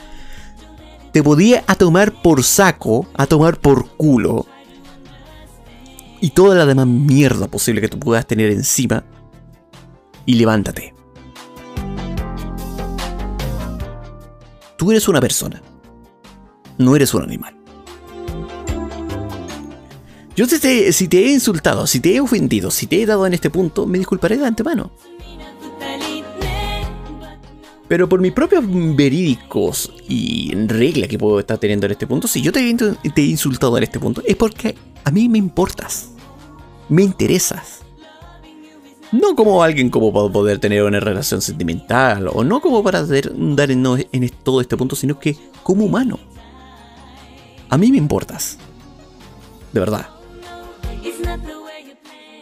Te 1.13 1.23
podía 1.23 1.63
a 1.67 1.75
tomar 1.75 2.23
por 2.23 2.43
saco, 2.43 3.07
a 3.13 3.27
tomar 3.27 3.61
por 3.61 3.87
culo. 3.99 4.47
Y 6.23 6.31
toda 6.31 6.55
la 6.55 6.65
demás 6.65 6.87
mierda 6.87 7.49
posible 7.49 7.83
que 7.83 7.89
tú 7.89 7.99
puedas 7.99 8.27
tener 8.27 8.51
encima. 8.51 9.05
Y 10.29 10.35
levántate. 10.35 10.95
Tú 14.77 14.91
eres 14.91 15.09
una 15.09 15.23
persona. 15.23 15.63
No 16.77 16.95
eres 16.95 17.15
un 17.15 17.23
animal. 17.23 17.57
Yo 20.37 20.45
si 20.45 21.09
te 21.09 21.25
he 21.25 21.33
insultado, 21.33 21.87
si 21.87 22.01
te 22.01 22.15
he 22.15 22.21
ofendido, 22.21 22.71
si 22.71 22.87
te 22.87 23.01
he 23.01 23.07
dado 23.07 23.27
en 23.27 23.33
este 23.33 23.49
punto, 23.49 23.87
me 23.87 23.97
disculparé 23.97 24.37
de 24.37 24.45
antemano. 24.45 24.91
Pero 27.89 28.07
por 28.07 28.21
mis 28.21 28.33
propios 28.33 28.65
verídicos 28.69 29.91
y 30.11 30.55
reglas 30.67 31.09
que 31.09 31.19
puedo 31.19 31.41
estar 31.41 31.57
teniendo 31.57 31.87
en 31.87 31.93
este 31.93 32.07
punto, 32.07 32.29
si 32.29 32.43
yo 32.43 32.53
te, 32.53 32.61
he 32.61 33.23
insultado 33.23 33.79
en 33.79 33.85
este 33.85 33.99
punto, 33.99 34.23
es 34.27 34.37
porque 34.37 34.75
a 35.05 35.11
mí 35.11 35.27
me 35.31 35.39
importas. 35.39 36.11
Me 36.91 37.03
interesas. 37.03 37.88
No 39.13 39.35
como 39.35 39.63
alguien 39.63 39.91
como 39.91 40.13
para 40.13 40.31
poder 40.31 40.59
tener 40.59 40.83
una 40.83 41.01
relación 41.01 41.41
sentimental, 41.41 42.29
o 42.33 42.45
no 42.45 42.61
como 42.61 42.83
para 42.83 43.05
dar 43.05 43.71
en, 43.71 43.87
en 44.13 44.31
todo 44.43 44.61
este 44.61 44.77
punto, 44.77 44.97
sino 44.97 45.19
que 45.19 45.37
como 45.63 45.87
humano. 45.87 46.19
A 47.71 47.79
mí 47.79 47.91
me 47.91 47.99
importas. 47.99 48.59
De 49.73 49.81
verdad. 49.81 50.09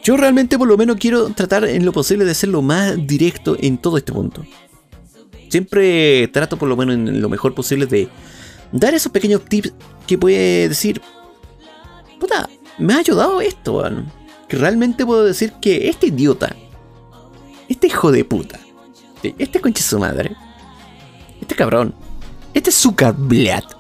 Yo 0.03 0.17
realmente 0.17 0.57
por 0.57 0.69
lo 0.69 0.77
menos 0.77 0.99
quiero 1.01 1.31
tratar 1.31 1.65
en 1.65 1.85
lo 1.85 1.93
posible 1.93 2.25
de 2.25 2.35
ser 2.35 2.51
lo 2.51 2.63
más 2.63 2.95
directo 3.07 3.57
en 3.59 3.77
todo 3.77 3.97
este 3.97 4.13
punto. 4.13 4.45
Siempre 5.49 6.29
trato 6.29 6.57
por 6.57 6.69
lo 6.69 6.77
menos 6.77 6.95
en 6.95 7.21
lo 7.21 7.29
mejor 7.29 7.55
posible 7.55 7.87
de 7.87 8.09
dar 8.71 8.95
esos 8.95 9.11
pequeños 9.11 9.45
tips 9.45 9.73
que 10.07 10.17
puede 10.17 10.69
decir, 10.69 11.01
puta, 12.21 12.49
me 12.79 12.95
ha 12.95 12.99
ayudado 12.99 13.41
esto, 13.41 13.83
Que 14.49 14.57
realmente 14.57 15.05
puedo 15.05 15.25
decir 15.25 15.53
que 15.61 15.89
este 15.89 16.09
idiota, 16.09 16.55
este 17.69 17.89
hijo 17.89 18.13
de 18.13 18.25
puta, 18.25 18.61
este 19.23 19.61
conche 19.61 19.83
su 19.83 19.99
madre, 19.99 20.37
este 21.41 21.55
cabrón, 21.55 21.95
este 22.55 22.71
Zuckerblad. 22.71 23.65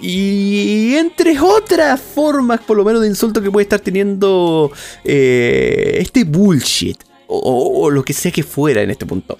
Y 0.00 0.94
entre 0.94 1.38
otras 1.40 2.00
formas, 2.00 2.60
por 2.60 2.76
lo 2.76 2.84
menos, 2.84 3.02
de 3.02 3.08
insulto 3.08 3.42
que 3.42 3.50
puede 3.50 3.64
estar 3.64 3.80
teniendo 3.80 4.70
eh, 5.04 5.98
este 6.00 6.22
bullshit. 6.22 6.96
o, 7.26 7.90
lo 7.90 8.04
que 8.04 8.12
sea 8.12 8.30
que 8.30 8.44
fuera 8.44 8.82
en 8.82 8.90
este 8.90 9.04
punto. 9.04 9.38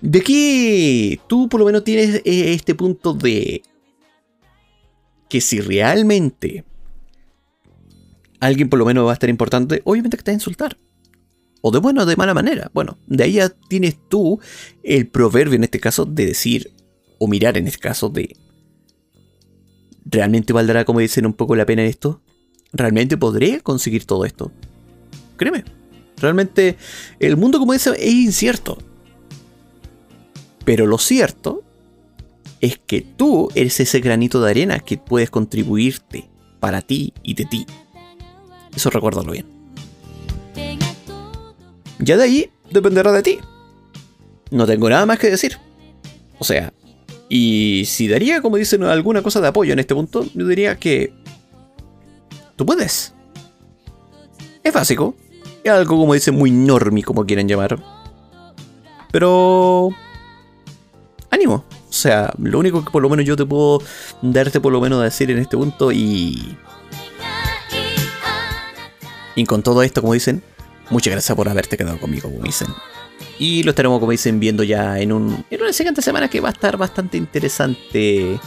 De 0.00 0.20
aquí 0.20 1.20
tú 1.26 1.48
por 1.48 1.60
lo 1.60 1.66
menos 1.66 1.84
tienes 1.84 2.16
eh, 2.24 2.52
este 2.52 2.74
punto 2.74 3.14
de 3.14 3.62
que 5.28 5.40
si 5.40 5.60
realmente 5.60 6.64
alguien 8.40 8.68
por 8.68 8.78
lo 8.78 8.84
menos 8.84 9.06
va 9.06 9.10
a 9.10 9.14
estar 9.14 9.30
importante, 9.30 9.82
obviamente 9.84 10.16
que 10.16 10.22
te 10.22 10.30
va 10.30 10.34
a 10.34 10.40
insultar. 10.40 10.76
O 11.60 11.70
de 11.70 11.80
buena 11.80 12.02
o 12.02 12.06
de 12.06 12.16
mala 12.16 12.34
manera. 12.34 12.70
Bueno, 12.72 12.98
de 13.06 13.24
ahí 13.24 13.32
ya 13.34 13.48
tienes 13.48 13.98
tú 14.08 14.40
el 14.82 15.08
proverbio 15.08 15.56
en 15.56 15.64
este 15.64 15.80
caso 15.80 16.04
de 16.04 16.26
decir, 16.26 16.72
o 17.18 17.26
mirar 17.26 17.56
en 17.58 17.66
este 17.66 17.80
caso 17.80 18.08
de, 18.08 18.36
¿realmente 20.04 20.52
valdrá, 20.52 20.84
como 20.84 21.00
dicen, 21.00 21.26
un 21.26 21.32
poco 21.32 21.56
la 21.56 21.66
pena 21.66 21.84
esto? 21.84 22.22
¿Realmente 22.72 23.16
podré 23.16 23.60
conseguir 23.60 24.04
todo 24.04 24.24
esto? 24.24 24.52
Créeme, 25.36 25.64
realmente 26.16 26.76
el 27.18 27.36
mundo 27.36 27.58
como 27.58 27.72
dice 27.72 27.90
es 27.98 28.12
incierto. 28.12 28.78
Pero 30.64 30.86
lo 30.86 30.98
cierto 30.98 31.64
es 32.60 32.78
que 32.78 33.00
tú 33.00 33.48
eres 33.54 33.80
ese 33.80 34.00
granito 34.00 34.40
de 34.40 34.50
arena 34.50 34.80
que 34.80 34.98
puedes 34.98 35.30
contribuirte 35.30 36.28
para 36.60 36.82
ti 36.82 37.14
y 37.22 37.34
de 37.34 37.44
ti. 37.44 37.66
Eso 38.78 38.90
recuérdalo 38.90 39.32
bien. 39.32 39.44
Ya 41.98 42.16
de 42.16 42.22
ahí 42.22 42.50
dependerá 42.70 43.10
de 43.10 43.24
ti. 43.24 43.40
No 44.52 44.68
tengo 44.68 44.88
nada 44.88 45.04
más 45.04 45.18
que 45.18 45.28
decir. 45.28 45.58
O 46.38 46.44
sea, 46.44 46.72
y 47.28 47.82
si 47.86 48.06
daría, 48.06 48.40
como 48.40 48.56
dicen, 48.56 48.84
alguna 48.84 49.20
cosa 49.20 49.40
de 49.40 49.48
apoyo 49.48 49.72
en 49.72 49.80
este 49.80 49.96
punto, 49.96 50.24
yo 50.32 50.46
diría 50.46 50.76
que 50.76 51.12
tú 52.54 52.64
puedes. 52.64 53.14
Es 54.62 54.72
básico. 54.72 55.16
Es 55.64 55.72
algo 55.72 55.96
como 55.96 56.14
dicen 56.14 56.36
muy 56.36 56.52
normi, 56.52 57.02
como 57.02 57.26
quieren 57.26 57.48
llamar. 57.48 57.82
Pero 59.10 59.88
ánimo. 61.30 61.64
O 61.90 61.92
sea, 61.92 62.32
lo 62.38 62.60
único 62.60 62.84
que 62.84 62.92
por 62.92 63.02
lo 63.02 63.08
menos 63.08 63.26
yo 63.26 63.34
te 63.34 63.44
puedo 63.44 63.82
darte 64.22 64.60
por 64.60 64.72
lo 64.72 64.80
menos 64.80 65.02
decir 65.02 65.32
en 65.32 65.38
este 65.38 65.56
punto 65.56 65.90
y... 65.90 66.56
Y 69.38 69.46
con 69.46 69.62
todo 69.62 69.84
esto, 69.84 70.00
como 70.00 70.14
dicen, 70.14 70.42
muchas 70.90 71.12
gracias 71.12 71.36
por 71.36 71.48
haberte 71.48 71.76
quedado 71.76 72.00
conmigo, 72.00 72.28
como 72.28 72.42
dicen. 72.42 72.66
Y 73.38 73.62
lo 73.62 73.70
estaremos, 73.70 74.00
como 74.00 74.10
dicen, 74.10 74.40
viendo 74.40 74.64
ya 74.64 74.98
en, 74.98 75.12
un, 75.12 75.44
en 75.48 75.62
una 75.62 75.72
siguiente 75.72 76.02
semana 76.02 76.28
que 76.28 76.40
va 76.40 76.48
a 76.48 76.52
estar 76.52 76.76
bastante 76.76 77.16
interesante 77.16 78.40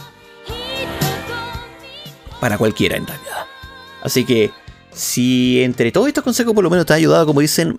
para 2.38 2.58
cualquiera 2.58 2.98
en 2.98 3.06
realidad. 3.06 3.46
Así 4.02 4.26
que, 4.26 4.50
si 4.92 5.62
entre 5.62 5.92
todos 5.92 6.08
estos 6.08 6.22
consejos 6.22 6.52
por 6.52 6.62
lo 6.62 6.68
menos 6.68 6.84
te 6.84 6.92
ha 6.92 6.96
ayudado, 6.96 7.24
como 7.24 7.40
dicen, 7.40 7.78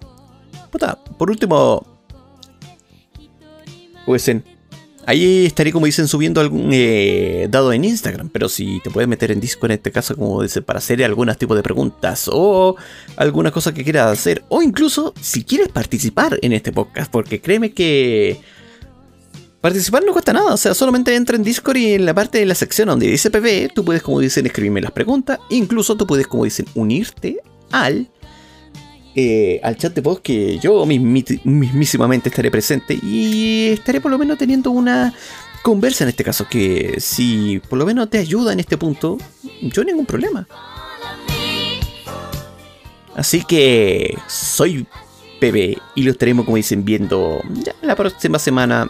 puta, 0.71 0.95
por 0.95 1.30
último, 1.30 1.86
como 4.06 4.15
dicen, 4.15 4.43
Ahí 5.06 5.46
estaré, 5.46 5.72
como 5.72 5.86
dicen, 5.86 6.08
subiendo 6.08 6.39
algún 6.39 6.70
eh, 6.72 7.48
dado 7.50 7.74
en 7.74 7.84
Instagram. 7.84 8.30
Pero 8.30 8.48
si 8.48 8.80
te 8.84 8.89
puedes 8.89 9.08
meter 9.08 9.32
en 9.32 9.39
Discord 9.39 9.72
en 9.72 9.78
este 9.78 9.92
caso, 9.92 10.16
como 10.16 10.42
dice, 10.42 10.62
para 10.62 10.80
hacer 10.80 11.04
algunos 11.04 11.38
tipos 11.38 11.58
de 11.58 11.63
preguntas 11.63 12.30
o 12.32 12.76
alguna 13.18 13.52
cosa 13.52 13.74
que 13.74 13.84
quieras 13.84 14.12
hacer. 14.12 14.44
O 14.50 14.62
incluso 14.62 15.13
si 15.20 15.44
quieres 15.44 15.70
participar 15.70 16.39
en 16.42 16.54
este 16.54 16.72
podcast. 16.72 17.12
Porque 17.12 17.42
créeme 17.42 17.72
que 17.72 18.39
participar 19.60 20.04
no 20.06 20.13
cuesta 20.13 20.34
nada. 20.34 20.54
O 20.54 20.58
sea, 20.58 20.74
solamente 20.74 21.16
entra 21.16 21.36
en 21.36 21.44
Discord 21.44 21.78
y 21.78 21.94
en 21.94 22.06
la 22.06 22.13
parte 22.13 22.39
de 22.39 22.46
la 22.46 22.56
sección 22.56 22.88
donde 22.88 23.08
dice 23.08 23.30
PB, 23.30 23.74
tú 23.74 23.84
puedes, 23.84 24.04
como 24.04 24.20
dicen, 24.20 24.46
escribirme 24.46 24.82
las 24.82 24.92
preguntas. 24.92 25.39
Incluso 25.50 25.98
tú 25.98 26.08
puedes, 26.08 26.28
como 26.28 26.46
dicen, 26.46 26.66
unirte 26.76 27.39
al 27.72 28.10
eh, 29.15 29.60
al 29.63 29.78
chat 29.78 29.93
de 29.93 30.02
voz 30.02 30.19
que 30.21 30.58
yo 30.60 30.86
mismísimamente 30.86 32.30
estaré 32.30 32.49
presente 32.49 32.97
y 33.02 33.69
estaré 33.71 34.02
por 34.02 34.12
lo 34.12 34.17
menos 34.17 34.38
teniendo 34.38 34.71
una 34.71 35.13
conversa 35.62 36.04
en 36.04 36.10
este 36.10 36.23
caso 36.23 36.47
que 36.49 36.95
si 36.99 37.62
por 37.69 37.80
lo 37.80 37.86
menos 37.86 38.10
te 38.10 38.17
ayuda 38.17 38.54
en 38.54 38.60
este 38.60 38.78
punto, 38.78 39.17
yo 39.62 39.84
ningún 39.84 40.06
problema. 40.06 40.47
Así 43.15 43.43
que 43.43 44.17
soy 44.28 44.88
PB 45.39 45.78
y 45.95 46.04
lo 46.04 46.12
estaremos 46.12 46.45
como 46.45 46.58
dicen 46.58 46.84
viendo 46.84 47.41
ya 47.63 47.76
la 47.82 47.95
próxima 47.95 48.39
semana 48.39 48.88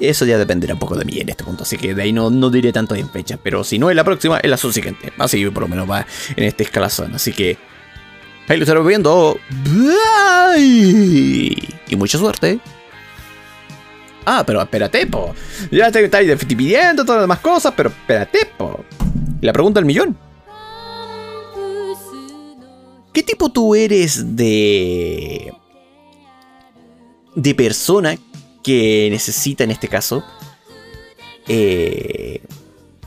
eso 0.00 0.24
ya 0.24 0.38
dependerá 0.38 0.74
un 0.74 0.80
poco 0.80 0.96
de 0.96 1.04
mí 1.04 1.18
en 1.18 1.28
este 1.28 1.44
punto. 1.44 1.62
Así 1.62 1.76
que 1.76 1.94
de 1.94 2.02
ahí 2.02 2.12
no, 2.12 2.30
no 2.30 2.50
diré 2.50 2.72
tanto 2.72 2.94
en 2.94 3.08
fecha. 3.10 3.38
Pero 3.42 3.64
si 3.64 3.78
no 3.78 3.90
es 3.90 3.96
la 3.96 4.04
próxima, 4.04 4.38
es 4.38 4.50
la 4.50 4.56
subsiguiente. 4.56 5.12
Así 5.18 5.44
por 5.50 5.64
lo 5.64 5.68
menos 5.68 5.88
va 5.90 6.06
en 6.36 6.44
este 6.44 6.64
escalazón. 6.64 7.14
Así 7.14 7.32
que 7.32 7.58
ahí 8.50 8.58
lo 8.58 8.64
estaremos 8.64 8.88
viendo. 8.88 9.38
Bye. 9.64 11.56
Y 11.88 11.96
mucha 11.96 12.18
suerte. 12.18 12.58
Ah, 14.26 14.42
pero 14.44 14.60
espérate, 14.60 15.06
po. 15.06 15.34
Ya 15.70 15.90
te 15.90 16.04
estáis 16.04 16.44
pidiendo 16.44 17.04
todas 17.04 17.18
las 17.18 17.24
demás 17.24 17.38
cosas, 17.38 17.72
pero 17.76 17.90
espérate, 17.90 18.40
po. 18.58 18.84
La 19.40 19.52
pregunta 19.52 19.78
del 19.80 19.86
millón. 19.86 20.18
¿Qué 23.12 23.22
tipo 23.22 23.50
tú 23.50 23.74
eres 23.74 24.36
de. 24.36 25.52
de 27.34 27.54
persona 27.54 28.16
que 28.62 29.08
necesita 29.10 29.64
en 29.64 29.70
este 29.70 29.88
caso? 29.88 30.24
Eh, 31.46 32.42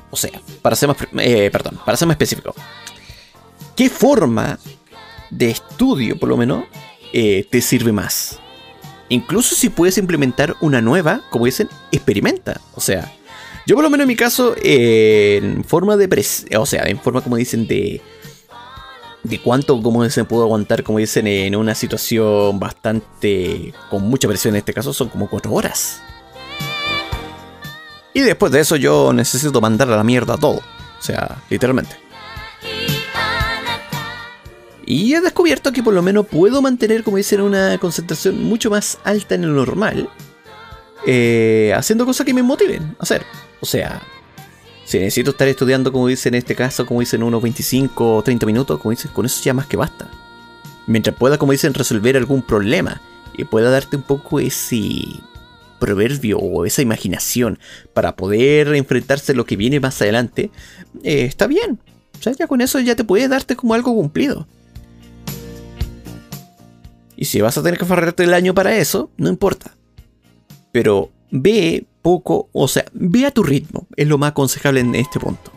o 0.10 0.16
sea, 0.16 0.32
para 0.62 0.76
ser 0.76 0.88
más. 0.90 0.98
Eh, 1.20 1.50
perdón, 1.52 1.80
para 1.86 1.98
ser 1.98 2.08
más 2.08 2.16
específico. 2.16 2.56
¿Qué 3.76 3.90
forma 3.90 4.58
de 5.38 5.50
estudio, 5.50 6.18
por 6.18 6.30
lo 6.30 6.38
menos, 6.38 6.66
eh, 7.12 7.46
te 7.50 7.62
sirve 7.62 7.92
más? 7.92 8.40
Incluso 9.10 9.56
si 9.56 9.70
puedes 9.70 9.98
implementar 9.98 10.56
una 10.62 10.82
nueva, 10.82 11.22
como 11.30 11.46
dicen, 11.46 11.70
experimenta. 11.92 12.62
O 12.76 12.82
sea, 12.82 13.12
yo 13.68 13.76
por 13.76 13.84
lo 13.84 13.90
menos 13.90 14.04
en 14.04 14.08
mi 14.08 14.16
caso, 14.16 14.56
en 14.62 15.64
forma 15.64 15.98
de... 15.98 16.26
O 16.58 16.66
sea, 16.66 16.84
en 16.84 17.00
forma 17.00 17.22
como 17.22 17.36
dicen 17.36 17.68
de... 17.68 18.02
De 19.24 19.40
cuánto, 19.40 19.82
como 19.82 20.04
dicen, 20.04 20.26
puedo 20.26 20.44
aguantar, 20.44 20.84
como 20.84 20.98
dicen, 20.98 21.28
en 21.28 21.56
una 21.56 21.76
situación 21.76 22.60
bastante... 22.60 23.74
Con 23.90 24.04
mucha 24.04 24.28
presión 24.28 24.56
en 24.56 24.60
este 24.60 24.74
caso, 24.74 24.94
son 24.94 25.10
como 25.10 25.30
4 25.30 25.52
horas. 25.52 26.02
Y 28.14 28.22
después 28.22 28.52
de 28.52 28.60
eso 28.60 28.76
yo 28.76 29.12
necesito 29.14 29.60
mandar 29.62 29.90
a 29.90 29.98
la 29.98 30.04
mierda 30.04 30.38
todo. 30.38 30.58
O 30.58 31.02
sea, 31.02 31.42
literalmente. 31.50 32.03
Y 34.86 35.14
he 35.14 35.22
descubierto 35.22 35.72
que 35.72 35.84
por 35.84 35.94
lo 35.94 36.02
menos 36.02 36.28
puedo 36.28 36.62
mantener, 36.62 37.04
como 37.04 37.18
dicen, 37.18 37.42
una 37.42 37.78
concentración 37.78 38.44
mucho 38.44 38.70
más 38.70 38.98
alta 39.04 39.36
en 39.36 39.44
lo 39.44 39.54
normal. 39.54 40.10
Eh, 41.06 41.74
haciendo 41.76 42.06
cosas 42.06 42.26
que 42.26 42.34
me 42.34 42.44
motiven 42.44 42.96
a 43.00 43.04
hacer. 43.04 43.24
O 43.62 43.66
sea, 43.66 44.02
si 44.86 45.00
necesito 45.00 45.32
estar 45.32 45.48
estudiando, 45.48 45.92
como 45.92 46.08
dicen 46.08 46.34
en 46.34 46.40
este 46.40 46.56
caso, 46.56 46.86
como 46.86 47.00
dicen 47.00 47.24
unos 47.24 47.42
25 47.42 48.18
o 48.18 48.24
30 48.24 48.46
minutos, 48.46 48.80
como 48.80 48.92
dicen, 48.92 49.12
con 49.12 49.26
eso 49.26 49.42
ya 49.44 49.54
más 49.54 49.68
que 49.68 49.78
basta. 49.78 50.10
Mientras 50.88 51.16
pueda, 51.16 51.38
como 51.38 51.54
dicen, 51.54 51.74
resolver 51.74 52.18
algún 52.18 52.42
problema 52.42 53.02
y 53.38 53.46
pueda 53.46 53.70
darte 53.70 53.96
un 53.96 54.04
poco 54.04 54.40
ese 54.40 55.02
proverbio 55.80 56.40
o 56.40 56.66
esa 56.66 56.82
imaginación 56.82 57.60
para 57.94 58.16
poder 58.16 58.74
enfrentarse 58.76 59.32
a 59.32 59.36
lo 59.36 59.46
que 59.46 59.58
viene 59.58 59.80
más 59.80 60.02
adelante, 60.02 60.52
eh, 61.04 61.24
está 61.24 61.48
bien. 61.48 61.80
O 62.20 62.24
sea, 62.24 62.34
ya 62.34 62.48
con 62.48 62.62
eso 62.62 62.80
ya 62.80 62.96
te 62.96 63.04
puede 63.04 63.28
darte 63.28 63.56
como 63.56 63.74
algo 63.74 63.94
cumplido. 63.94 64.48
Y 67.24 67.26
si 67.26 67.40
vas 67.40 67.58
a 67.58 67.64
tener 67.64 67.80
que 67.80 67.86
farrarte 67.86 68.26
el 68.26 68.34
año 68.34 68.54
para 68.54 68.76
eso, 68.76 69.10
no 69.16 69.30
importa. 69.30 69.78
Pero 70.74 71.10
ve 71.32 71.86
poco, 72.02 72.50
o 72.52 72.68
sea, 72.68 72.84
ve 72.92 73.26
a 73.26 73.32
tu 73.32 73.44
ritmo, 73.44 73.88
es 73.96 74.10
lo 74.10 74.18
más 74.18 74.32
aconsejable 74.32 74.82
en 74.82 74.94
este 74.94 75.22
punto. 75.22 75.50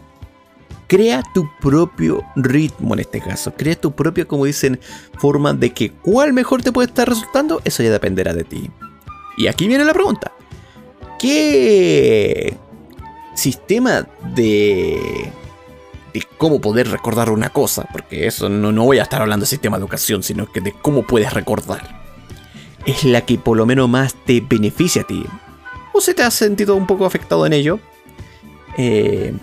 Crea 0.86 1.24
tu 1.34 1.50
propio 1.60 2.22
ritmo 2.36 2.94
en 2.94 3.00
este 3.00 3.20
caso, 3.20 3.52
crea 3.52 3.74
tu 3.74 3.90
propia, 3.96 4.26
como 4.26 4.44
dicen, 4.44 4.78
forma 5.18 5.54
de 5.54 5.72
que 5.72 5.90
cuál 5.90 6.32
mejor 6.32 6.62
te 6.62 6.70
puede 6.70 6.86
estar 6.86 7.08
resultando, 7.08 7.60
eso 7.64 7.82
ya 7.82 7.90
dependerá 7.90 8.32
de 8.32 8.44
ti. 8.44 8.70
Y 9.36 9.48
aquí 9.48 9.66
viene 9.66 9.84
la 9.84 9.92
pregunta. 9.92 10.30
¿Qué 11.18 12.56
sistema 13.34 14.06
de 14.36 15.32
cómo 16.22 16.60
poder 16.60 16.88
recordar 16.90 17.30
una 17.30 17.50
cosa, 17.50 17.86
porque 17.92 18.26
eso 18.26 18.48
no, 18.48 18.72
no 18.72 18.84
voy 18.84 18.98
a 18.98 19.02
estar 19.02 19.22
hablando 19.22 19.44
de 19.44 19.48
sistema 19.48 19.76
de 19.76 19.82
educación, 19.82 20.22
sino 20.22 20.50
que 20.50 20.60
de 20.60 20.72
cómo 20.72 21.02
puedes 21.02 21.32
recordar. 21.32 22.04
Es 22.84 23.04
la 23.04 23.22
que 23.22 23.38
por 23.38 23.56
lo 23.56 23.66
menos 23.66 23.88
más 23.88 24.14
te 24.24 24.40
beneficia 24.40 25.02
a 25.02 25.06
ti. 25.06 25.24
¿O 25.92 26.00
se 26.00 26.14
te 26.14 26.22
ha 26.22 26.30
sentido 26.30 26.76
un 26.76 26.86
poco 26.86 27.06
afectado 27.06 27.46
en 27.46 27.52
ello? 27.52 27.80
Eh, 28.78 29.34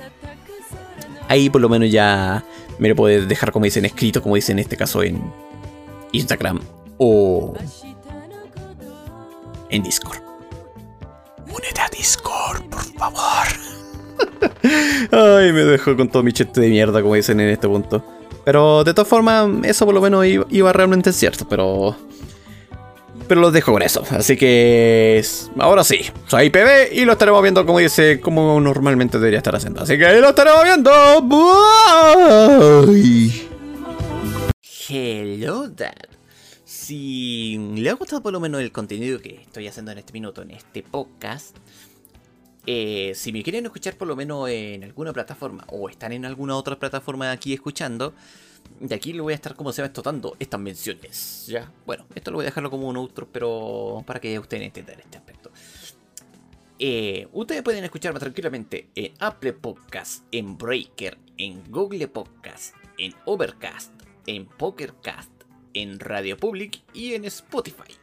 ahí 1.27 1.49
por 1.49 1.61
lo 1.61 1.69
menos 1.69 1.91
ya 1.91 2.45
me 2.77 2.89
lo 2.89 2.95
puedes 2.95 3.27
dejar 3.27 3.51
como 3.51 3.65
dicen 3.65 3.85
escrito, 3.85 4.21
como 4.21 4.35
dicen 4.35 4.59
en 4.59 4.63
este 4.63 4.77
caso 4.77 5.03
en 5.03 5.21
Instagram 6.11 6.59
o 6.97 7.53
en 9.69 9.83
Discord. 9.83 10.21
Únete 11.47 11.81
a 11.81 11.89
Discord, 11.89 12.63
por 12.69 12.83
favor. 12.97 13.47
Ay, 15.11 15.51
me 15.53 15.63
dejó 15.63 15.95
con 15.95 16.09
todo 16.09 16.23
mi 16.23 16.31
chiste 16.33 16.61
de 16.61 16.69
mierda, 16.69 17.01
como 17.01 17.15
dicen 17.15 17.39
en 17.39 17.49
este 17.49 17.67
punto. 17.67 18.03
Pero 18.45 18.83
de 18.83 18.93
todas 18.93 19.07
formas, 19.07 19.49
eso 19.63 19.85
por 19.85 19.95
lo 19.95 20.01
menos 20.01 20.25
iba, 20.49 20.73
realmente 20.73 21.13
cierto, 21.13 21.47
pero. 21.47 21.95
Pero 23.27 23.39
los 23.39 23.53
dejo 23.53 23.71
con 23.71 23.81
eso. 23.81 24.03
Así 24.11 24.35
que. 24.35 25.23
Ahora 25.57 25.83
sí, 25.83 26.01
soy 26.27 26.49
PB 26.49 26.91
y 26.93 27.05
lo 27.05 27.13
estaremos 27.13 27.41
viendo 27.41 27.65
como 27.65 27.79
dice, 27.79 28.19
como 28.19 28.59
normalmente 28.59 29.17
debería 29.17 29.37
estar 29.37 29.55
haciendo. 29.55 29.81
Así 29.81 29.97
que 29.97 30.19
lo 30.19 30.29
estaremos 30.29 30.63
viendo. 30.63 30.91
Bye. 32.83 33.47
Hello, 34.89 35.69
Dad. 35.69 35.93
Si 36.65 37.57
le 37.75 37.89
ha 37.89 37.93
gustado 37.93 38.21
por 38.21 38.33
lo 38.33 38.41
menos 38.41 38.59
el 38.59 38.73
contenido 38.73 39.19
que 39.19 39.41
estoy 39.41 39.67
haciendo 39.67 39.93
en 39.93 39.99
este 39.99 40.11
minuto, 40.11 40.41
en 40.41 40.51
este 40.51 40.83
podcast, 40.83 41.55
eh, 42.65 43.11
si 43.15 43.31
me 43.31 43.43
quieren 43.43 43.65
escuchar 43.65 43.97
por 43.97 44.07
lo 44.07 44.15
menos 44.15 44.49
en 44.49 44.83
alguna 44.83 45.11
plataforma 45.11 45.65
o 45.67 45.89
están 45.89 46.13
en 46.13 46.25
alguna 46.25 46.55
otra 46.55 46.79
plataforma 46.79 47.31
aquí 47.31 47.53
escuchando, 47.53 48.13
de 48.79 48.95
aquí 48.95 49.13
le 49.13 49.21
voy 49.21 49.33
a 49.33 49.35
estar 49.35 49.55
como 49.55 49.71
se 49.71 49.81
va 49.81 49.87
explotando 49.87 50.35
estas 50.39 50.59
menciones. 50.59 51.45
Ya, 51.47 51.71
bueno, 51.85 52.05
esto 52.15 52.31
lo 52.31 52.37
voy 52.37 52.45
a 52.45 52.47
dejarlo 52.47 52.69
como 52.69 52.87
un 52.87 52.97
outro, 52.97 53.27
pero 53.31 54.03
para 54.05 54.19
que 54.19 54.39
ustedes 54.39 54.63
entiendan 54.63 54.99
este 54.99 55.17
aspecto. 55.17 55.51
Eh, 56.79 57.27
ustedes 57.33 57.61
pueden 57.63 57.83
escucharme 57.83 58.19
tranquilamente 58.19 58.89
en 58.95 59.13
Apple 59.19 59.53
Podcast, 59.53 60.25
en 60.31 60.57
Breaker, 60.57 61.17
en 61.37 61.63
Google 61.69 62.07
Podcast, 62.07 62.75
en 62.97 63.13
Overcast, 63.25 63.91
en 64.25 64.45
Pokercast, 64.45 65.31
en 65.73 65.99
Radio 65.99 66.37
Public 66.37 66.81
y 66.93 67.13
en 67.13 67.25
Spotify. 67.25 68.02